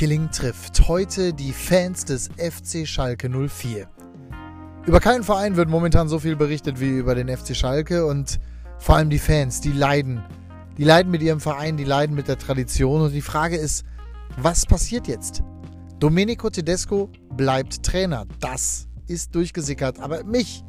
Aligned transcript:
Killing 0.00 0.30
trifft. 0.30 0.88
Heute 0.88 1.34
die 1.34 1.52
Fans 1.52 2.06
des 2.06 2.30
FC 2.38 2.88
Schalke 2.88 3.28
04. 3.28 3.86
Über 4.86 4.98
keinen 4.98 5.22
Verein 5.22 5.56
wird 5.56 5.68
momentan 5.68 6.08
so 6.08 6.18
viel 6.18 6.36
berichtet 6.36 6.80
wie 6.80 6.88
über 6.88 7.14
den 7.14 7.28
FC 7.28 7.54
Schalke 7.54 8.06
und 8.06 8.40
vor 8.78 8.96
allem 8.96 9.10
die 9.10 9.18
Fans, 9.18 9.60
die 9.60 9.72
leiden. 9.72 10.24
Die 10.78 10.84
leiden 10.84 11.12
mit 11.12 11.20
ihrem 11.20 11.38
Verein, 11.38 11.76
die 11.76 11.84
leiden 11.84 12.16
mit 12.16 12.28
der 12.28 12.38
Tradition 12.38 13.02
und 13.02 13.12
die 13.12 13.20
Frage 13.20 13.58
ist, 13.58 13.84
was 14.38 14.64
passiert 14.64 15.06
jetzt? 15.06 15.42
Domenico 15.98 16.48
Tedesco 16.48 17.10
bleibt 17.36 17.82
Trainer. 17.82 18.24
Das 18.40 18.88
ist 19.06 19.34
durchgesickert, 19.34 20.00
aber 20.00 20.24
mich 20.24 20.64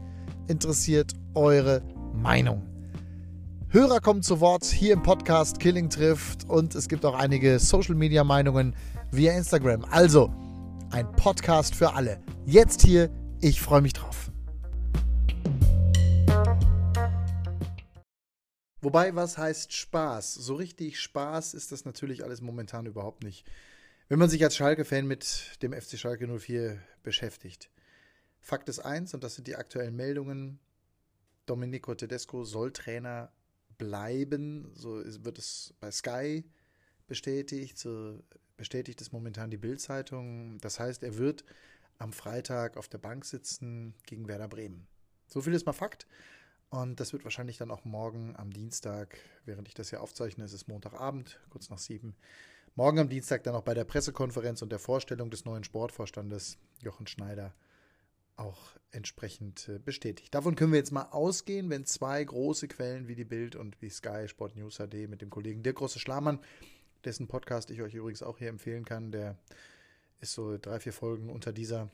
interessiert 0.49 1.13
eure 1.35 1.81
Meinung. 2.13 2.67
Hörer 3.69 4.01
kommen 4.01 4.23
zu 4.23 4.41
Wort 4.41 4.65
hier 4.65 4.91
im 4.91 5.01
Podcast 5.01 5.61
Killing 5.61 5.89
trifft 5.89 6.49
und 6.49 6.75
es 6.75 6.89
gibt 6.89 7.05
auch 7.05 7.15
einige 7.17 7.57
Social 7.59 7.95
Media 7.95 8.25
Meinungen 8.25 8.75
via 9.11 9.33
Instagram. 9.33 9.83
Also 9.85 10.33
ein 10.91 11.11
Podcast 11.11 11.75
für 11.75 11.93
alle. 11.93 12.21
Jetzt 12.45 12.81
hier, 12.81 13.09
ich 13.41 13.61
freue 13.61 13.81
mich 13.81 13.93
drauf. 13.93 14.31
Wobei, 18.81 19.13
was 19.13 19.37
heißt 19.37 19.73
Spaß? 19.73 20.33
So 20.33 20.55
richtig 20.55 20.99
Spaß 20.99 21.53
ist 21.53 21.71
das 21.71 21.85
natürlich 21.85 22.23
alles 22.23 22.41
momentan 22.41 22.85
überhaupt 22.85 23.23
nicht. 23.23 23.45
Wenn 24.07 24.17
man 24.17 24.29
sich 24.29 24.43
als 24.43 24.55
Schalke-Fan 24.55 25.05
mit 25.05 25.61
dem 25.61 25.73
FC 25.73 25.99
Schalke 25.99 26.27
04 26.27 26.79
beschäftigt. 27.03 27.69
Fakt 28.39 28.69
ist 28.69 28.79
eins, 28.79 29.13
und 29.13 29.23
das 29.23 29.35
sind 29.35 29.47
die 29.47 29.55
aktuellen 29.55 29.95
Meldungen. 29.95 30.59
Domenico 31.45 31.93
Tedesco 31.93 32.43
soll 32.43 32.71
Trainer 32.71 33.31
bleiben. 33.77 34.71
So 34.73 35.03
wird 35.23 35.37
es 35.37 35.75
bei 35.79 35.91
Sky 35.91 36.43
bestätigt. 37.07 37.77
So 37.77 38.19
bestätigt 38.61 39.01
es 39.01 39.11
momentan 39.11 39.49
die 39.49 39.57
Bild-Zeitung. 39.57 40.59
Das 40.59 40.79
heißt, 40.79 41.01
er 41.01 41.17
wird 41.17 41.43
am 41.97 42.13
Freitag 42.13 42.77
auf 42.77 42.87
der 42.87 42.99
Bank 42.99 43.25
sitzen 43.25 43.95
gegen 44.05 44.27
Werder 44.27 44.47
Bremen. 44.47 44.85
So 45.25 45.41
viel 45.41 45.55
ist 45.55 45.65
mal 45.65 45.73
Fakt. 45.73 46.05
Und 46.69 46.99
das 46.99 47.11
wird 47.11 47.23
wahrscheinlich 47.23 47.57
dann 47.57 47.71
auch 47.71 47.85
morgen 47.85 48.35
am 48.35 48.51
Dienstag, 48.53 49.17
während 49.45 49.67
ich 49.67 49.73
das 49.73 49.89
hier 49.89 49.99
aufzeichne, 49.99 50.43
es 50.43 50.53
ist 50.53 50.67
Montagabend, 50.67 51.39
kurz 51.49 51.71
nach 51.71 51.79
sieben, 51.79 52.15
morgen 52.75 52.99
am 52.99 53.09
Dienstag 53.09 53.41
dann 53.41 53.55
auch 53.55 53.63
bei 53.63 53.73
der 53.73 53.83
Pressekonferenz 53.83 54.61
und 54.61 54.71
der 54.71 54.77
Vorstellung 54.77 55.31
des 55.31 55.43
neuen 55.43 55.63
Sportvorstandes 55.63 56.59
Jochen 56.83 57.07
Schneider 57.07 57.55
auch 58.35 58.59
entsprechend 58.91 59.67
äh, 59.69 59.79
bestätigt. 59.79 60.35
Davon 60.35 60.53
können 60.53 60.71
wir 60.71 60.77
jetzt 60.77 60.91
mal 60.91 61.09
ausgehen, 61.09 61.71
wenn 61.71 61.85
zwei 61.85 62.23
große 62.23 62.67
Quellen 62.67 63.07
wie 63.07 63.15
die 63.15 63.25
Bild 63.25 63.55
und 63.55 63.81
wie 63.81 63.89
Sky 63.89 64.27
Sport 64.27 64.55
News 64.55 64.77
HD 64.77 65.09
mit 65.09 65.23
dem 65.23 65.31
Kollegen 65.31 65.63
Dirk 65.63 65.77
Große 65.77 65.99
Schlamann, 65.99 66.39
dessen 67.05 67.27
Podcast 67.27 67.71
ich 67.71 67.81
euch 67.81 67.93
übrigens 67.93 68.23
auch 68.23 68.37
hier 68.37 68.49
empfehlen 68.49 68.85
kann, 68.85 69.11
der 69.11 69.37
ist 70.19 70.33
so 70.33 70.57
drei, 70.57 70.79
vier 70.79 70.93
Folgen 70.93 71.29
unter 71.29 71.51
dieser. 71.51 71.89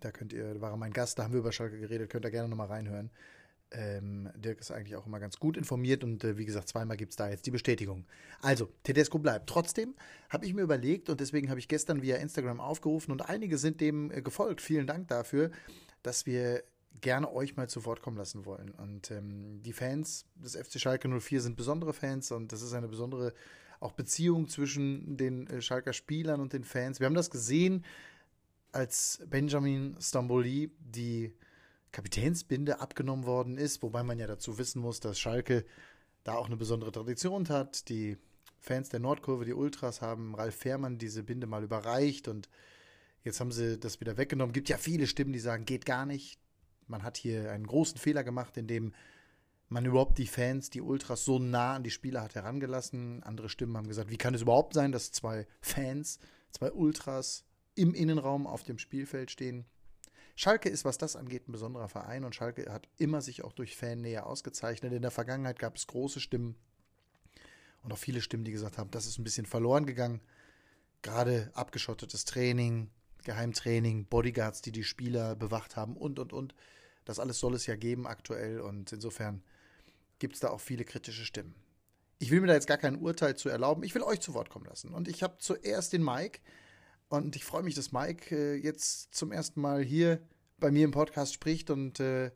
Da 0.00 0.10
könnt 0.10 0.32
ihr, 0.32 0.60
war 0.60 0.76
mein 0.76 0.92
Gast, 0.92 1.18
da 1.18 1.24
haben 1.24 1.32
wir 1.32 1.40
über 1.40 1.52
Schalke 1.52 1.78
geredet, 1.78 2.10
könnt 2.10 2.26
ihr 2.26 2.30
gerne 2.30 2.48
nochmal 2.48 2.66
reinhören. 2.66 3.10
Ähm, 3.70 4.30
Dirk 4.34 4.60
ist 4.60 4.70
eigentlich 4.70 4.96
auch 4.96 5.06
immer 5.06 5.20
ganz 5.20 5.38
gut 5.38 5.56
informiert 5.56 6.02
und 6.02 6.24
äh, 6.24 6.38
wie 6.38 6.46
gesagt, 6.46 6.68
zweimal 6.68 6.96
gibt 6.96 7.12
es 7.12 7.16
da 7.16 7.28
jetzt 7.28 7.44
die 7.44 7.50
Bestätigung. 7.50 8.06
Also, 8.40 8.70
Tedesco 8.82 9.18
bleibt. 9.18 9.48
Trotzdem 9.48 9.94
habe 10.30 10.46
ich 10.46 10.54
mir 10.54 10.62
überlegt 10.62 11.10
und 11.10 11.20
deswegen 11.20 11.50
habe 11.50 11.60
ich 11.60 11.68
gestern 11.68 12.00
via 12.00 12.16
Instagram 12.16 12.60
aufgerufen 12.60 13.12
und 13.12 13.28
einige 13.28 13.58
sind 13.58 13.80
dem 13.80 14.10
äh, 14.10 14.22
gefolgt. 14.22 14.62
Vielen 14.62 14.86
Dank 14.86 15.08
dafür, 15.08 15.50
dass 16.02 16.24
wir 16.24 16.62
gerne 17.00 17.32
euch 17.32 17.56
mal 17.56 17.68
zu 17.68 17.84
Wort 17.84 18.02
kommen 18.02 18.16
lassen 18.16 18.46
wollen. 18.46 18.70
Und 18.70 19.10
ähm, 19.10 19.62
die 19.62 19.72
Fans 19.72 20.24
des 20.36 20.56
FC 20.56 20.80
Schalke 20.80 21.08
04 21.08 21.40
sind 21.40 21.56
besondere 21.56 21.92
Fans 21.92 22.32
und 22.32 22.52
das 22.52 22.62
ist 22.62 22.72
eine 22.72 22.88
besondere 22.88 23.34
auch 23.80 23.92
Beziehung 23.92 24.48
zwischen 24.48 25.16
den 25.16 25.46
äh, 25.46 25.60
Schalker 25.60 25.92
Spielern 25.92 26.40
und 26.40 26.52
den 26.52 26.64
Fans. 26.64 27.00
Wir 27.00 27.06
haben 27.06 27.14
das 27.14 27.30
gesehen, 27.30 27.84
als 28.72 29.22
Benjamin 29.28 29.96
Stamboli 30.00 30.70
die 30.80 31.32
Kapitänsbinde 31.92 32.80
abgenommen 32.80 33.24
worden 33.24 33.56
ist, 33.56 33.82
wobei 33.82 34.02
man 34.02 34.18
ja 34.18 34.26
dazu 34.26 34.58
wissen 34.58 34.80
muss, 34.80 35.00
dass 35.00 35.18
Schalke 35.18 35.64
da 36.24 36.34
auch 36.34 36.46
eine 36.46 36.56
besondere 36.56 36.92
Tradition 36.92 37.48
hat. 37.48 37.88
Die 37.88 38.18
Fans 38.58 38.88
der 38.88 39.00
Nordkurve, 39.00 39.44
die 39.44 39.54
Ultras, 39.54 40.02
haben 40.02 40.34
Ralf 40.34 40.56
Fährmann 40.56 40.98
diese 40.98 41.22
Binde 41.22 41.46
mal 41.46 41.62
überreicht 41.62 42.28
und 42.28 42.48
jetzt 43.24 43.40
haben 43.40 43.52
sie 43.52 43.78
das 43.78 44.00
wieder 44.00 44.16
weggenommen. 44.16 44.52
Gibt 44.52 44.68
ja 44.68 44.76
viele 44.76 45.06
Stimmen, 45.06 45.32
die 45.32 45.38
sagen, 45.38 45.64
geht 45.64 45.86
gar 45.86 46.04
nicht. 46.04 46.38
Man 46.86 47.02
hat 47.02 47.16
hier 47.16 47.52
einen 47.52 47.66
großen 47.66 47.98
Fehler 47.98 48.24
gemacht, 48.24 48.56
indem 48.56 48.92
man 49.68 49.84
überhaupt 49.84 50.18
die 50.18 50.26
Fans, 50.26 50.70
die 50.70 50.80
Ultras 50.80 51.24
so 51.24 51.38
nah 51.38 51.74
an 51.74 51.82
die 51.82 51.90
Spieler 51.90 52.22
hat 52.22 52.34
herangelassen. 52.34 53.22
Andere 53.22 53.48
Stimmen 53.48 53.76
haben 53.76 53.88
gesagt, 53.88 54.10
wie 54.10 54.16
kann 54.16 54.34
es 54.34 54.42
überhaupt 54.42 54.74
sein, 54.74 54.92
dass 54.92 55.12
zwei 55.12 55.46
Fans, 55.60 56.18
zwei 56.50 56.72
Ultras 56.72 57.44
im 57.74 57.94
Innenraum 57.94 58.46
auf 58.46 58.64
dem 58.64 58.78
Spielfeld 58.78 59.30
stehen? 59.30 59.66
Schalke 60.36 60.68
ist, 60.68 60.84
was 60.84 60.98
das 60.98 61.16
angeht, 61.16 61.48
ein 61.48 61.52
besonderer 61.52 61.88
Verein 61.88 62.24
und 62.24 62.34
Schalke 62.34 62.72
hat 62.72 62.88
immer 62.96 63.20
sich 63.20 63.42
auch 63.42 63.52
durch 63.52 63.76
Fannähe 63.76 64.24
ausgezeichnet. 64.24 64.92
In 64.92 65.02
der 65.02 65.10
Vergangenheit 65.10 65.58
gab 65.58 65.76
es 65.76 65.86
große 65.88 66.20
Stimmen 66.20 66.54
und 67.82 67.92
auch 67.92 67.98
viele 67.98 68.20
Stimmen, 68.20 68.44
die 68.44 68.52
gesagt 68.52 68.78
haben, 68.78 68.90
das 68.90 69.06
ist 69.06 69.18
ein 69.18 69.24
bisschen 69.24 69.46
verloren 69.46 69.84
gegangen. 69.84 70.20
Gerade 71.02 71.50
abgeschottetes 71.54 72.24
Training, 72.24 72.90
Geheimtraining, 73.24 74.06
Bodyguards, 74.06 74.62
die 74.62 74.72
die 74.72 74.84
Spieler 74.84 75.36
bewacht 75.36 75.76
haben 75.76 75.96
und, 75.96 76.18
und, 76.18 76.32
und. 76.32 76.54
Das 77.04 77.18
alles 77.18 77.40
soll 77.40 77.54
es 77.54 77.66
ja 77.66 77.76
geben 77.76 78.06
aktuell 78.06 78.60
und 78.60 78.92
insofern 78.92 79.42
gibt 80.18 80.34
es 80.34 80.40
da 80.40 80.50
auch 80.50 80.60
viele 80.60 80.84
kritische 80.84 81.24
Stimmen. 81.24 81.54
Ich 82.18 82.30
will 82.30 82.40
mir 82.40 82.48
da 82.48 82.54
jetzt 82.54 82.66
gar 82.66 82.78
kein 82.78 82.96
Urteil 82.96 83.36
zu 83.36 83.48
erlauben. 83.48 83.84
Ich 83.84 83.94
will 83.94 84.02
euch 84.02 84.20
zu 84.20 84.34
Wort 84.34 84.50
kommen 84.50 84.66
lassen. 84.66 84.92
Und 84.92 85.06
ich 85.08 85.22
habe 85.22 85.36
zuerst 85.38 85.92
den 85.92 86.04
Mike, 86.04 86.40
und 87.08 87.36
ich 87.36 87.44
freue 87.44 87.62
mich, 87.62 87.74
dass 87.74 87.92
Mike 87.92 88.34
äh, 88.36 88.54
jetzt 88.56 89.14
zum 89.14 89.32
ersten 89.32 89.60
Mal 89.60 89.82
hier 89.82 90.20
bei 90.58 90.70
mir 90.70 90.84
im 90.84 90.90
Podcast 90.90 91.32
spricht 91.32 91.70
und 91.70 92.00
äh, 92.00 92.30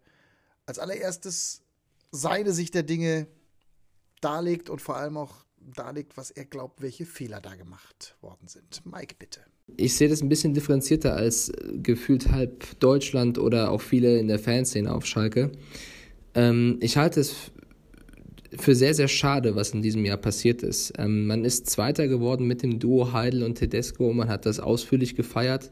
als 0.66 0.78
allererstes 0.78 1.62
seine 2.10 2.52
Sicht 2.52 2.74
der 2.74 2.82
Dinge 2.82 3.26
darlegt 4.20 4.70
und 4.70 4.80
vor 4.80 4.96
allem 4.96 5.16
auch 5.16 5.44
darlegt, 5.58 6.16
was 6.16 6.30
er 6.30 6.44
glaubt, 6.44 6.80
welche 6.80 7.04
Fehler 7.04 7.40
da 7.40 7.54
gemacht 7.54 8.16
worden 8.20 8.48
sind. 8.48 8.84
Mike, 8.84 9.16
bitte. 9.18 9.40
Ich 9.76 9.96
sehe 9.96 10.08
das 10.08 10.22
ein 10.22 10.28
bisschen 10.28 10.54
differenzierter 10.54 11.14
als 11.14 11.50
äh, 11.50 11.78
gefühlt 11.82 12.30
halb 12.30 12.78
Deutschland 12.80 13.38
oder 13.38 13.70
auch 13.70 13.80
viele 13.80 14.18
in 14.18 14.28
der 14.28 14.38
Fanszene 14.38 14.92
auf 14.92 15.06
Schalke. 15.06 15.52
Ähm, 16.34 16.78
ich 16.80 16.96
halte 16.96 17.20
es 17.20 17.52
für 18.58 18.74
sehr, 18.74 18.94
sehr 18.94 19.08
schade, 19.08 19.56
was 19.56 19.70
in 19.70 19.82
diesem 19.82 20.04
Jahr 20.04 20.16
passiert 20.16 20.62
ist. 20.62 20.92
Ähm, 20.98 21.26
man 21.26 21.44
ist 21.44 21.68
Zweiter 21.70 22.08
geworden 22.08 22.46
mit 22.46 22.62
dem 22.62 22.78
Duo 22.78 23.12
Heidel 23.12 23.42
und 23.42 23.56
Tedesco. 23.56 24.12
Man 24.12 24.28
hat 24.28 24.46
das 24.46 24.60
ausführlich 24.60 25.14
gefeiert. 25.14 25.70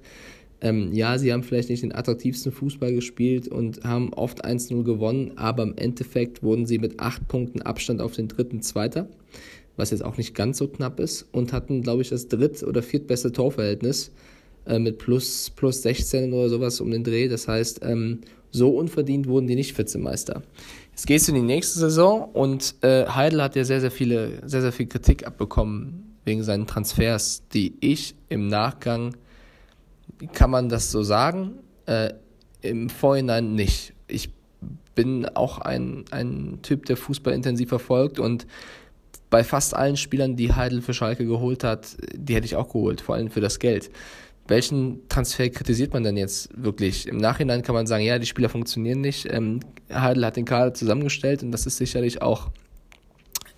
Ähm, 0.63 0.93
ja, 0.93 1.17
sie 1.19 1.33
haben 1.33 1.43
vielleicht 1.43 1.71
nicht 1.71 1.83
den 1.83 1.95
attraktivsten 1.95 2.53
Fußball 2.53 2.93
gespielt 2.93 3.49
und 3.49 3.83
haben 3.85 4.13
oft 4.13 4.45
1-0 4.45 4.83
gewonnen, 4.83 5.33
aber 5.37 5.63
im 5.63 5.77
Endeffekt 5.77 6.43
wurden 6.43 6.67
sie 6.67 6.79
mit 6.79 7.01
acht 7.01 7.27
Punkten 7.29 7.63
Abstand 7.63 8.01
auf 8.03 8.15
den 8.15 8.29
dritten 8.29 8.61
Zweiter, 8.61 9.09
was 9.77 9.91
jetzt 9.91 10.05
auch 10.05 10.19
nicht 10.19 10.35
ganz 10.35 10.59
so 10.59 10.69
knapp 10.69 11.01
ist, 11.01 11.27
und 11.33 11.55
hatten, 11.55 11.83
glaube 11.83 12.03
ich, 12.03 12.11
das 12.11 12.29
dritt- 12.29 12.63
oder 12.63 12.83
viertbeste 12.83 13.33
Torverhältnis 13.33 14.13
äh, 14.67 14.79
mit 14.79 14.99
plus, 14.99 15.51
plus 15.57 15.81
16 15.83 16.33
oder 16.33 16.51
sowas 16.51 16.81
um 16.81 16.91
den 16.91 17.05
Dreh. 17.05 17.29
Das 17.29 17.49
heißt, 17.49 17.81
ähm, 17.83 18.21
so 18.51 18.71
unverdient 18.71 19.29
wurden 19.29 19.47
die 19.47 19.55
nicht 19.55 19.79
Vizemeister. 19.79 20.43
Jetzt 20.91 21.07
gehst 21.07 21.29
du 21.29 21.33
in 21.33 21.37
die 21.37 21.55
nächste 21.55 21.79
Saison 21.79 22.25
und 22.33 22.75
äh, 22.83 23.07
Heidel 23.07 23.43
hat 23.43 23.57
ja 23.57 23.65
sehr, 23.65 23.81
sehr 23.81 23.91
viele, 23.91 24.47
sehr, 24.47 24.61
sehr 24.61 24.73
viel 24.73 24.87
Kritik 24.87 25.27
abbekommen 25.27 26.17
wegen 26.25 26.43
seinen 26.43 26.67
Transfers, 26.67 27.43
die 27.49 27.77
ich 27.81 28.15
im 28.29 28.49
Nachgang, 28.49 29.17
kann 30.33 30.51
man 30.51 30.69
das 30.69 30.91
so 30.91 31.03
sagen, 31.03 31.59
äh, 31.87 32.13
im 32.61 32.91
Vorhinein 32.91 33.55
nicht. 33.55 33.95
Ich 34.07 34.31
bin 34.95 35.27
auch 35.27 35.59
ein, 35.59 36.05
ein 36.11 36.59
Typ, 36.63 36.85
der 36.87 36.97
Fußball 36.97 37.33
intensiv 37.33 37.71
verfolgt 37.71 38.19
und 38.19 38.47
bei 39.31 39.45
fast 39.45 39.75
allen 39.75 39.97
Spielern, 39.97 40.37
die 40.37 40.53
Heidel 40.53 40.83
für 40.83 40.93
Schalke 40.93 41.25
geholt 41.25 41.65
hat, 41.65 41.97
die 42.15 42.35
hätte 42.35 42.45
ich 42.45 42.57
auch 42.57 42.67
geholt, 42.67 43.01
vor 43.01 43.15
allem 43.15 43.31
für 43.31 43.41
das 43.41 43.61
Geld 43.61 43.91
welchen 44.51 45.09
Transfer 45.09 45.49
kritisiert 45.49 45.95
man 45.95 46.03
denn 46.03 46.17
jetzt 46.17 46.51
wirklich? 46.55 47.07
Im 47.09 47.17
Nachhinein 47.17 47.63
kann 47.63 47.75
man 47.75 47.87
sagen, 47.87 48.05
ja, 48.05 48.19
die 48.19 48.27
Spieler 48.27 48.49
funktionieren 48.49 49.01
nicht. 49.01 49.33
Ähm, 49.33 49.61
Heidel 49.93 50.27
hat 50.27 50.37
den 50.37 50.45
Kader 50.45 50.75
zusammengestellt 50.75 51.43
und 51.43 51.53
das 51.53 51.67
ist 51.67 51.77
sicherlich 51.77 52.21
auch 52.21 52.51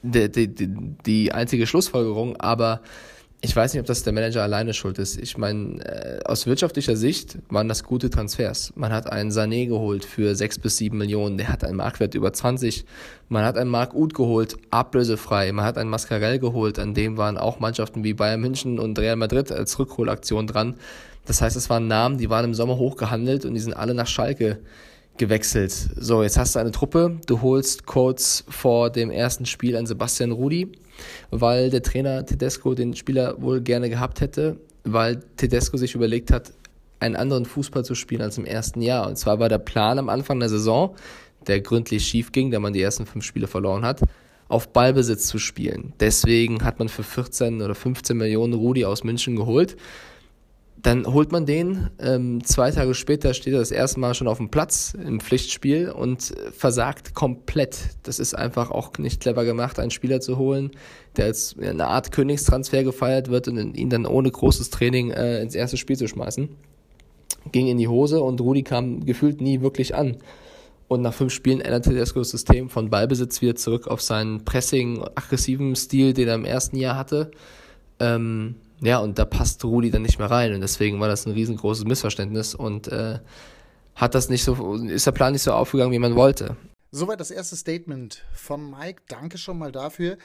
die, 0.02 0.30
die, 0.30 0.54
die, 0.54 0.68
die 1.06 1.32
einzige 1.32 1.66
Schlussfolgerung, 1.66 2.36
aber 2.36 2.82
ich 3.44 3.56
weiß 3.56 3.74
nicht, 3.74 3.80
ob 3.80 3.86
das 3.86 4.04
der 4.04 4.12
Manager 4.12 4.44
alleine 4.44 4.72
schuld 4.72 5.00
ist. 5.00 5.18
Ich 5.18 5.36
meine, 5.36 5.84
äh, 5.84 6.20
aus 6.24 6.46
wirtschaftlicher 6.46 6.94
Sicht 6.94 7.38
waren 7.48 7.66
das 7.66 7.82
gute 7.82 8.08
Transfers. 8.08 8.72
Man 8.76 8.92
hat 8.92 9.10
einen 9.10 9.30
Sané 9.32 9.66
geholt 9.66 10.04
für 10.04 10.36
sechs 10.36 10.60
bis 10.60 10.76
sieben 10.76 10.98
Millionen, 10.98 11.38
der 11.38 11.48
hat 11.48 11.64
einen 11.64 11.76
Marktwert 11.76 12.14
über 12.14 12.32
20. 12.32 12.84
Man 13.28 13.44
hat 13.44 13.58
einen 13.58 13.68
Marc 13.68 13.94
Uth 13.94 14.14
geholt, 14.14 14.56
ablösefrei. 14.70 15.50
Man 15.50 15.64
hat 15.64 15.76
einen 15.76 15.90
Mascarell 15.90 16.38
geholt, 16.38 16.78
an 16.78 16.94
dem 16.94 17.16
waren 17.16 17.36
auch 17.36 17.58
Mannschaften 17.58 18.04
wie 18.04 18.14
Bayern 18.14 18.40
München 18.40 18.78
und 18.78 18.96
Real 19.00 19.16
Madrid 19.16 19.50
als 19.50 19.76
Rückholaktion 19.76 20.46
dran. 20.46 20.76
Das 21.26 21.42
heißt, 21.42 21.56
es 21.56 21.68
waren 21.68 21.88
Namen, 21.88 22.18
die 22.18 22.30
waren 22.30 22.44
im 22.44 22.54
Sommer 22.54 22.76
hochgehandelt 22.76 23.44
und 23.44 23.54
die 23.54 23.60
sind 23.60 23.74
alle 23.74 23.94
nach 23.94 24.06
Schalke 24.06 24.60
gewechselt. 25.19 25.73
So, 25.73 26.23
jetzt 26.23 26.38
hast 26.38 26.55
du 26.55 26.59
eine 26.59 26.70
Truppe, 26.70 27.19
du 27.26 27.43
holst 27.43 27.87
kurz 27.87 28.44
vor 28.49 28.91
dem 28.91 29.11
ersten 29.11 29.47
Spiel 29.47 29.76
einen 29.76 29.87
Sebastian 29.87 30.32
Rudi, 30.32 30.73
weil 31.31 31.70
der 31.70 31.82
Trainer 31.82 32.25
Tedesco 32.25 32.75
den 32.75 32.94
Spieler 32.94 33.41
wohl 33.41 33.61
gerne 33.61 33.88
gehabt 33.91 34.20
hätte. 34.20 34.56
weil 34.85 35.20
Tedesco 35.37 35.76
sich 35.76 35.94
überlegt 35.94 36.32
hat, 36.32 36.53
einen 36.99 37.14
anderen 37.17 37.44
Fußball 37.44 37.85
zu 37.85 37.94
spielen 37.94 38.23
als 38.23 38.38
im 38.38 38.44
ersten 38.44 38.82
Jahr. 38.82 39.06
Und 39.06 39.17
zwar 39.17 39.38
war 39.38 39.49
der 39.49 39.59
Plan 39.59 39.99
am 39.99 40.09
Anfang 40.09 40.41
der 40.41 40.49
Saison, 40.49 40.94
der 41.47 41.61
gründlich 41.61 42.05
schief 42.06 42.32
ging, 42.32 42.50
da 42.50 42.59
man 42.59 42.73
die 42.73 42.82
ersten 42.82 43.06
fünf 43.06 43.25
Spiele 43.25 43.47
verloren 43.47 43.85
hat, 43.85 44.00
auf 44.49 44.73
Ballbesitz 44.73 45.26
zu 45.26 45.38
spielen. 45.38 45.93
Deswegen 46.00 46.64
hat 46.64 46.79
man 46.79 46.88
für 46.88 47.03
14 47.03 47.62
oder 47.62 47.75
15 47.75 48.17
Millionen 48.17 48.55
Rudi 48.55 48.85
aus 48.85 49.05
München 49.05 49.37
geholt. 49.37 49.76
Dann 50.82 51.06
holt 51.06 51.31
man 51.31 51.46
den, 51.46 51.90
ähm, 52.00 52.44
zwei 52.44 52.73
Tage 52.73 52.94
später 52.94 53.34
steht 53.34 53.52
er 53.52 53.61
das 53.61 53.70
erste 53.70 54.00
Mal 54.00 54.14
schon 54.14 54.26
auf 54.26 54.38
dem 54.38 54.50
Platz 54.50 54.94
im 54.94 55.20
Pflichtspiel 55.20 55.90
und 55.90 56.34
versagt 56.56 57.14
komplett. 57.14 57.79
Das 58.02 58.19
ist 58.19 58.34
einfach 58.34 58.73
auch 58.73 58.99
nicht 58.99 59.20
clever 59.20 59.44
gemacht, 59.44 59.79
einen 59.79 59.93
Spieler 59.93 60.20
zu 60.20 60.38
holen, 60.38 60.73
der 61.17 61.26
als 61.26 61.55
eine 61.61 61.87
Art 61.87 62.11
Königstransfer 62.11 62.82
gefeiert 62.82 63.29
wird 63.29 63.46
und 63.46 63.76
ihn 63.76 63.90
dann 63.90 64.06
ohne 64.06 64.29
großes 64.29 64.70
Training 64.70 65.12
äh, 65.12 65.40
ins 65.40 65.55
erste 65.55 65.76
Spiel 65.76 65.96
zu 65.96 66.08
schmeißen. 66.08 66.49
Ging 67.52 67.69
in 67.69 67.78
die 67.78 67.88
Hose 67.88 68.20
und 68.20 68.40
Rudi 68.40 68.64
kam 68.64 69.05
gefühlt 69.06 69.40
nie 69.40 69.61
wirklich 69.61 69.94
an. 69.94 70.17
Und 70.88 71.02
nach 71.02 71.14
fünf 71.14 71.32
Spielen 71.32 71.61
änderte 71.61 71.90
Tedesco 71.90 72.19
das 72.19 72.31
System 72.31 72.69
von 72.69 72.90
Ballbesitz 72.90 73.40
wieder 73.40 73.55
zurück 73.55 73.87
auf 73.87 74.02
seinen 74.02 74.44
pressing, 74.44 75.00
aggressiven 75.14 75.76
Stil, 75.76 76.12
den 76.12 76.28
er 76.28 76.35
im 76.35 76.44
ersten 76.44 76.76
Jahr 76.76 76.96
hatte. 76.96 77.31
Ähm, 78.00 78.56
ja, 78.82 78.99
und 78.99 79.19
da 79.19 79.25
passt 79.25 79.64
Rudi 79.64 79.90
dann 79.90 80.02
nicht 80.02 80.19
mehr 80.19 80.31
rein 80.31 80.52
und 80.55 80.61
deswegen 80.61 80.99
war 80.99 81.08
das 81.08 81.25
ein 81.25 81.32
riesengroßes 81.32 81.84
Missverständnis 81.84 82.55
und 82.55 82.88
äh, 82.88 83.20
hat 83.94 84.14
das 84.14 84.29
nicht 84.29 84.43
so, 84.43 84.75
ist 84.75 85.06
der 85.06 85.12
Plan 85.12 85.32
nicht 85.32 85.43
so 85.43 85.52
aufgegangen, 85.52 85.93
wie 85.93 86.00
man 86.00 86.17
wollte. 86.17 86.56
Soweit 86.90 87.20
das 87.20 87.31
erste 87.31 87.56
Statement 87.56 88.25
von 88.34 88.70
Mike. 88.70 89.02
Danke 89.08 89.38
schon 89.38 89.56
mal 89.56 89.70
dafür. 89.70 90.19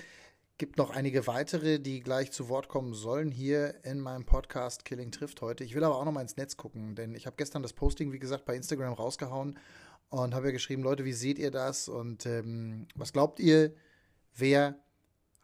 Gibt 0.57 0.77
noch 0.77 0.89
einige 0.89 1.27
weitere, 1.27 1.79
die 1.79 1.99
gleich 1.99 2.31
zu 2.31 2.49
Wort 2.49 2.67
kommen 2.67 2.95
sollen 2.95 3.29
hier 3.29 3.75
in 3.83 3.99
meinem 3.99 4.25
Podcast 4.25 4.85
Killing 4.85 5.11
trifft 5.11 5.41
heute. 5.41 5.63
Ich 5.63 5.75
will 5.75 5.83
aber 5.83 5.95
auch 5.95 6.05
noch 6.05 6.11
mal 6.11 6.21
ins 6.21 6.35
Netz 6.35 6.57
gucken, 6.57 6.95
denn 6.95 7.13
ich 7.13 7.27
habe 7.27 7.35
gestern 7.37 7.61
das 7.61 7.73
Posting, 7.73 8.11
wie 8.11 8.19
gesagt, 8.19 8.45
bei 8.45 8.55
Instagram 8.55 8.93
rausgehauen 8.93 9.59
und 10.09 10.33
habe 10.33 10.47
ja 10.47 10.51
geschrieben, 10.51 10.81
Leute, 10.81 11.05
wie 11.05 11.13
seht 11.13 11.37
ihr 11.37 11.51
das 11.51 11.87
und 11.89 12.25
ähm, 12.25 12.87
was 12.95 13.13
glaubt 13.13 13.39
ihr, 13.39 13.73
wer 14.35 14.79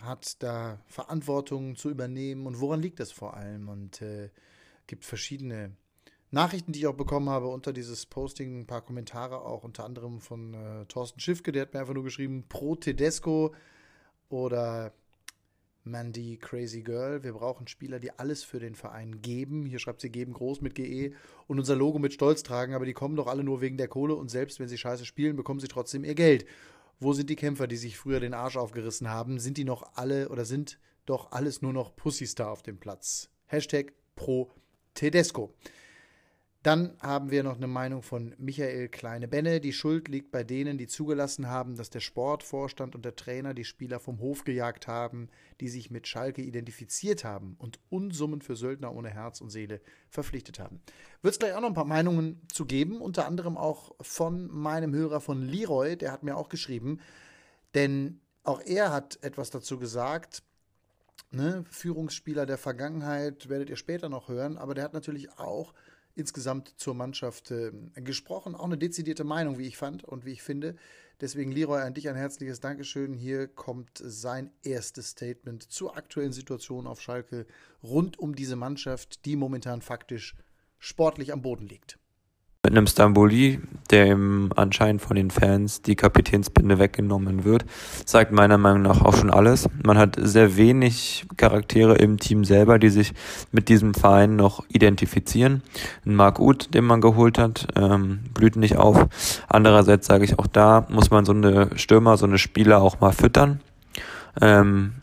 hat 0.06 0.42
da 0.44 0.80
Verantwortung 0.88 1.76
zu 1.76 1.90
übernehmen 1.90 2.46
und 2.46 2.60
woran 2.60 2.82
liegt 2.82 3.00
das 3.00 3.12
vor 3.12 3.36
allem? 3.36 3.70
Und 3.70 4.02
äh, 4.02 4.30
gibt 4.88 5.06
verschiedene 5.06 5.72
Nachrichten, 6.32 6.72
die 6.72 6.80
ich 6.80 6.88
auch 6.88 6.96
bekommen 6.96 7.30
habe 7.30 7.48
unter 7.48 7.74
dieses 7.74 8.06
Posting, 8.06 8.62
ein 8.62 8.68
paar 8.68 8.82
Kommentare 8.82 9.42
auch, 9.42 9.64
unter 9.64 9.86
anderem 9.86 10.20
von 10.20 10.54
äh, 10.54 10.86
Thorsten 10.88 11.20
Schiffke, 11.20 11.52
der 11.52 11.64
hat 11.64 11.74
mir 11.74 11.80
einfach 11.80 11.94
nur 11.94 12.04
geschrieben, 12.04 12.46
pro 12.50 12.76
Tedesco 12.76 13.54
oder 14.30 14.94
Mandy 15.84 16.38
Crazy 16.38 16.82
Girl. 16.82 17.24
Wir 17.24 17.34
brauchen 17.34 17.68
Spieler, 17.68 18.00
die 18.00 18.18
alles 18.18 18.44
für 18.44 18.60
den 18.60 18.74
Verein 18.76 19.22
geben. 19.22 19.66
Hier 19.66 19.80
schreibt 19.80 20.02
sie 20.02 20.10
geben 20.10 20.34
groß 20.34 20.62
mit 20.62 20.76
GE 20.76 21.14
und 21.48 21.60
unser 21.60 21.76
Logo 21.76 22.00
mit 22.00 22.14
Stolz 22.14 22.42
tragen, 22.42 22.74
aber 22.74 22.86
die 22.86 22.94
kommen 22.94 23.16
doch 23.16 23.28
alle 23.28 23.44
nur 23.44 23.62
wegen 23.62 23.78
der 23.78 23.88
Kohle 23.88 24.16
und 24.16 24.32
selbst 24.32 24.60
wenn 24.60 24.70
sie 24.70 24.78
scheiße 24.78 25.06
spielen, 25.06 25.36
bekommen 25.36 25.60
sie 25.60 25.68
trotzdem 25.68 26.04
ihr 26.04 26.16
Geld. 26.16 26.46
Wo 27.04 27.12
sind 27.12 27.30
die 27.30 27.36
Kämpfer, 27.36 27.68
die 27.68 27.76
sich 27.76 27.98
früher 27.98 28.22
den 28.22 28.34
Arsch 28.34 28.56
aufgerissen 28.56 29.10
haben? 29.10 29.38
Sind 29.38 29.58
die 29.58 29.66
noch 29.66 29.96
alle 29.96 30.30
oder 30.30 30.46
sind 30.46 30.80
doch 31.06 31.34
alles 31.34 31.62
nur 31.62 31.74
noch 31.74 31.98
Pussystar 31.98 32.50
auf 32.50 32.64
dem 32.64 32.80
Platz? 32.80 33.30
Hashtag 33.46 33.92
pro 34.16 34.50
Tedesco. 34.94 35.54
Dann 36.64 36.96
haben 37.02 37.30
wir 37.30 37.44
noch 37.44 37.58
eine 37.58 37.68
Meinung 37.68 38.04
von 38.04 38.34
Michael 38.38 38.88
Kleine-Benne. 38.88 39.60
Die 39.60 39.74
Schuld 39.74 40.08
liegt 40.08 40.32
bei 40.32 40.46
denen, 40.46 40.78
die 40.78 40.88
zugelassen 40.88 41.50
haben, 41.50 41.76
dass 41.76 41.90
der 41.90 42.00
Sportvorstand 42.00 42.96
und 42.96 43.04
der 43.04 43.18
Trainer 43.18 43.54
die 43.54 43.66
Spieler 43.66 44.00
vom 44.00 44.20
Hof 44.20 44.46
gejagt 44.46 44.88
haben, 44.88 45.28
die 45.60 45.68
sich 45.68 45.92
mit 45.92 46.08
Schalke 46.08 46.42
identifiziert 46.42 47.26
haben 47.26 47.58
und 47.60 47.82
Unsummen 47.90 48.42
für 48.42 48.56
Söldner 48.56 48.96
ohne 48.96 49.10
Herz 49.10 49.42
und 49.42 49.50
Seele 49.50 49.82
verpflichtet 50.10 50.58
haben. 50.58 50.80
Wird 51.22 51.34
es 51.34 51.40
gleich 51.40 51.54
auch 51.54 51.60
noch 51.60 51.68
ein 51.68 51.74
paar 51.74 51.84
Meinungen 51.84 52.42
zu 52.48 52.66
geben, 52.66 53.02
unter 53.02 53.28
anderem 53.28 53.58
auch 53.58 53.94
von 54.00 54.48
meinem 54.50 54.96
Hörer 54.96 55.20
von 55.20 55.42
Leroy, 55.42 55.98
der 55.98 56.14
hat 56.14 56.24
mir 56.24 56.38
auch 56.38 56.48
geschrieben, 56.48 57.02
denn 57.76 58.22
auch 58.44 58.62
er 58.62 58.94
hat 58.94 59.20
etwas 59.22 59.50
dazu 59.50 59.80
gesagt. 59.80 60.44
Ne? 61.30 61.66
Führungsspieler 61.70 62.46
der 62.46 62.58
Vergangenheit 62.58 63.50
werdet 63.50 63.70
ihr 63.70 63.76
später 63.76 64.08
noch 64.08 64.30
hören, 64.30 64.58
aber 64.58 64.76
der 64.76 64.86
hat 64.86 64.94
natürlich 64.94 65.38
auch 65.38 65.74
insgesamt 66.16 66.74
zur 66.78 66.94
Mannschaft 66.94 67.52
äh, 67.52 67.72
gesprochen. 67.96 68.56
Auch 68.56 68.66
eine 68.66 68.78
dezidierte 68.78 69.24
Meinung, 69.24 69.58
wie 69.58 69.68
ich 69.68 69.78
fand 69.78 70.04
und 70.04 70.26
wie 70.26 70.32
ich 70.32 70.44
finde. 70.44 70.76
Deswegen, 71.22 71.52
Leroy, 71.52 71.82
an 71.82 71.94
dich 71.94 72.10
ein 72.10 72.16
herzliches 72.16 72.60
Dankeschön. 72.60 73.14
Hier 73.14 73.48
kommt 73.48 74.02
sein 74.04 74.52
erstes 74.64 75.10
Statement 75.10 75.64
zur 75.64 75.96
aktuellen 75.96 76.34
Situation 76.34 76.88
auf 76.88 77.02
Schalke 77.02 77.46
rund 77.82 78.20
um 78.20 78.36
diese 78.36 78.56
Mannschaft, 78.56 79.26
die 79.26 79.36
momentan 79.36 79.82
faktisch 79.82 80.36
sportlich 80.80 81.32
am 81.32 81.42
Boden 81.42 81.68
liegt 81.68 81.98
mit 82.66 82.78
einem 82.78 82.88
Stamboli, 82.88 83.60
der 83.92 84.08
ihm 84.08 84.50
anscheinend 84.56 85.02
von 85.02 85.18
den 85.18 85.32
Fans 85.32 85.82
die 85.82 85.98
Kapitänsbinde 85.98 86.80
weggenommen 86.80 87.44
wird, 87.44 87.66
zeigt 88.06 88.32
meiner 88.32 88.58
Meinung 88.58 88.84
nach 88.84 89.02
auch 89.02 89.18
schon 89.18 89.30
alles. 89.30 89.68
Man 89.84 89.98
hat 89.98 90.16
sehr 90.18 90.56
wenig 90.56 91.26
Charaktere 91.36 91.96
im 91.96 92.20
Team 92.20 92.46
selber, 92.46 92.80
die 92.80 92.88
sich 92.88 93.14
mit 93.52 93.68
diesem 93.68 93.94
Verein 93.94 94.38
noch 94.38 94.64
identifizieren. 94.70 95.62
Ein 96.06 96.16
Marc 96.16 96.40
Uth, 96.40 96.74
den 96.74 96.86
man 96.86 97.02
geholt 97.02 97.38
hat, 97.38 97.68
ähm, 97.76 98.22
blüht 98.34 98.56
nicht 98.56 98.78
auf. 98.78 99.08
Andererseits 99.50 100.08
sage 100.08 100.24
ich 100.24 100.40
auch 100.40 100.48
da, 100.48 100.88
muss 100.90 101.12
man 101.12 101.26
so 101.26 101.34
eine 101.34 101.78
Stürmer, 101.78 102.16
so 102.16 102.26
eine 102.26 102.38
Spieler 102.38 102.82
auch 102.82 103.02
mal 103.02 103.12
füttern. 103.12 103.60
Ähm, 104.40 104.94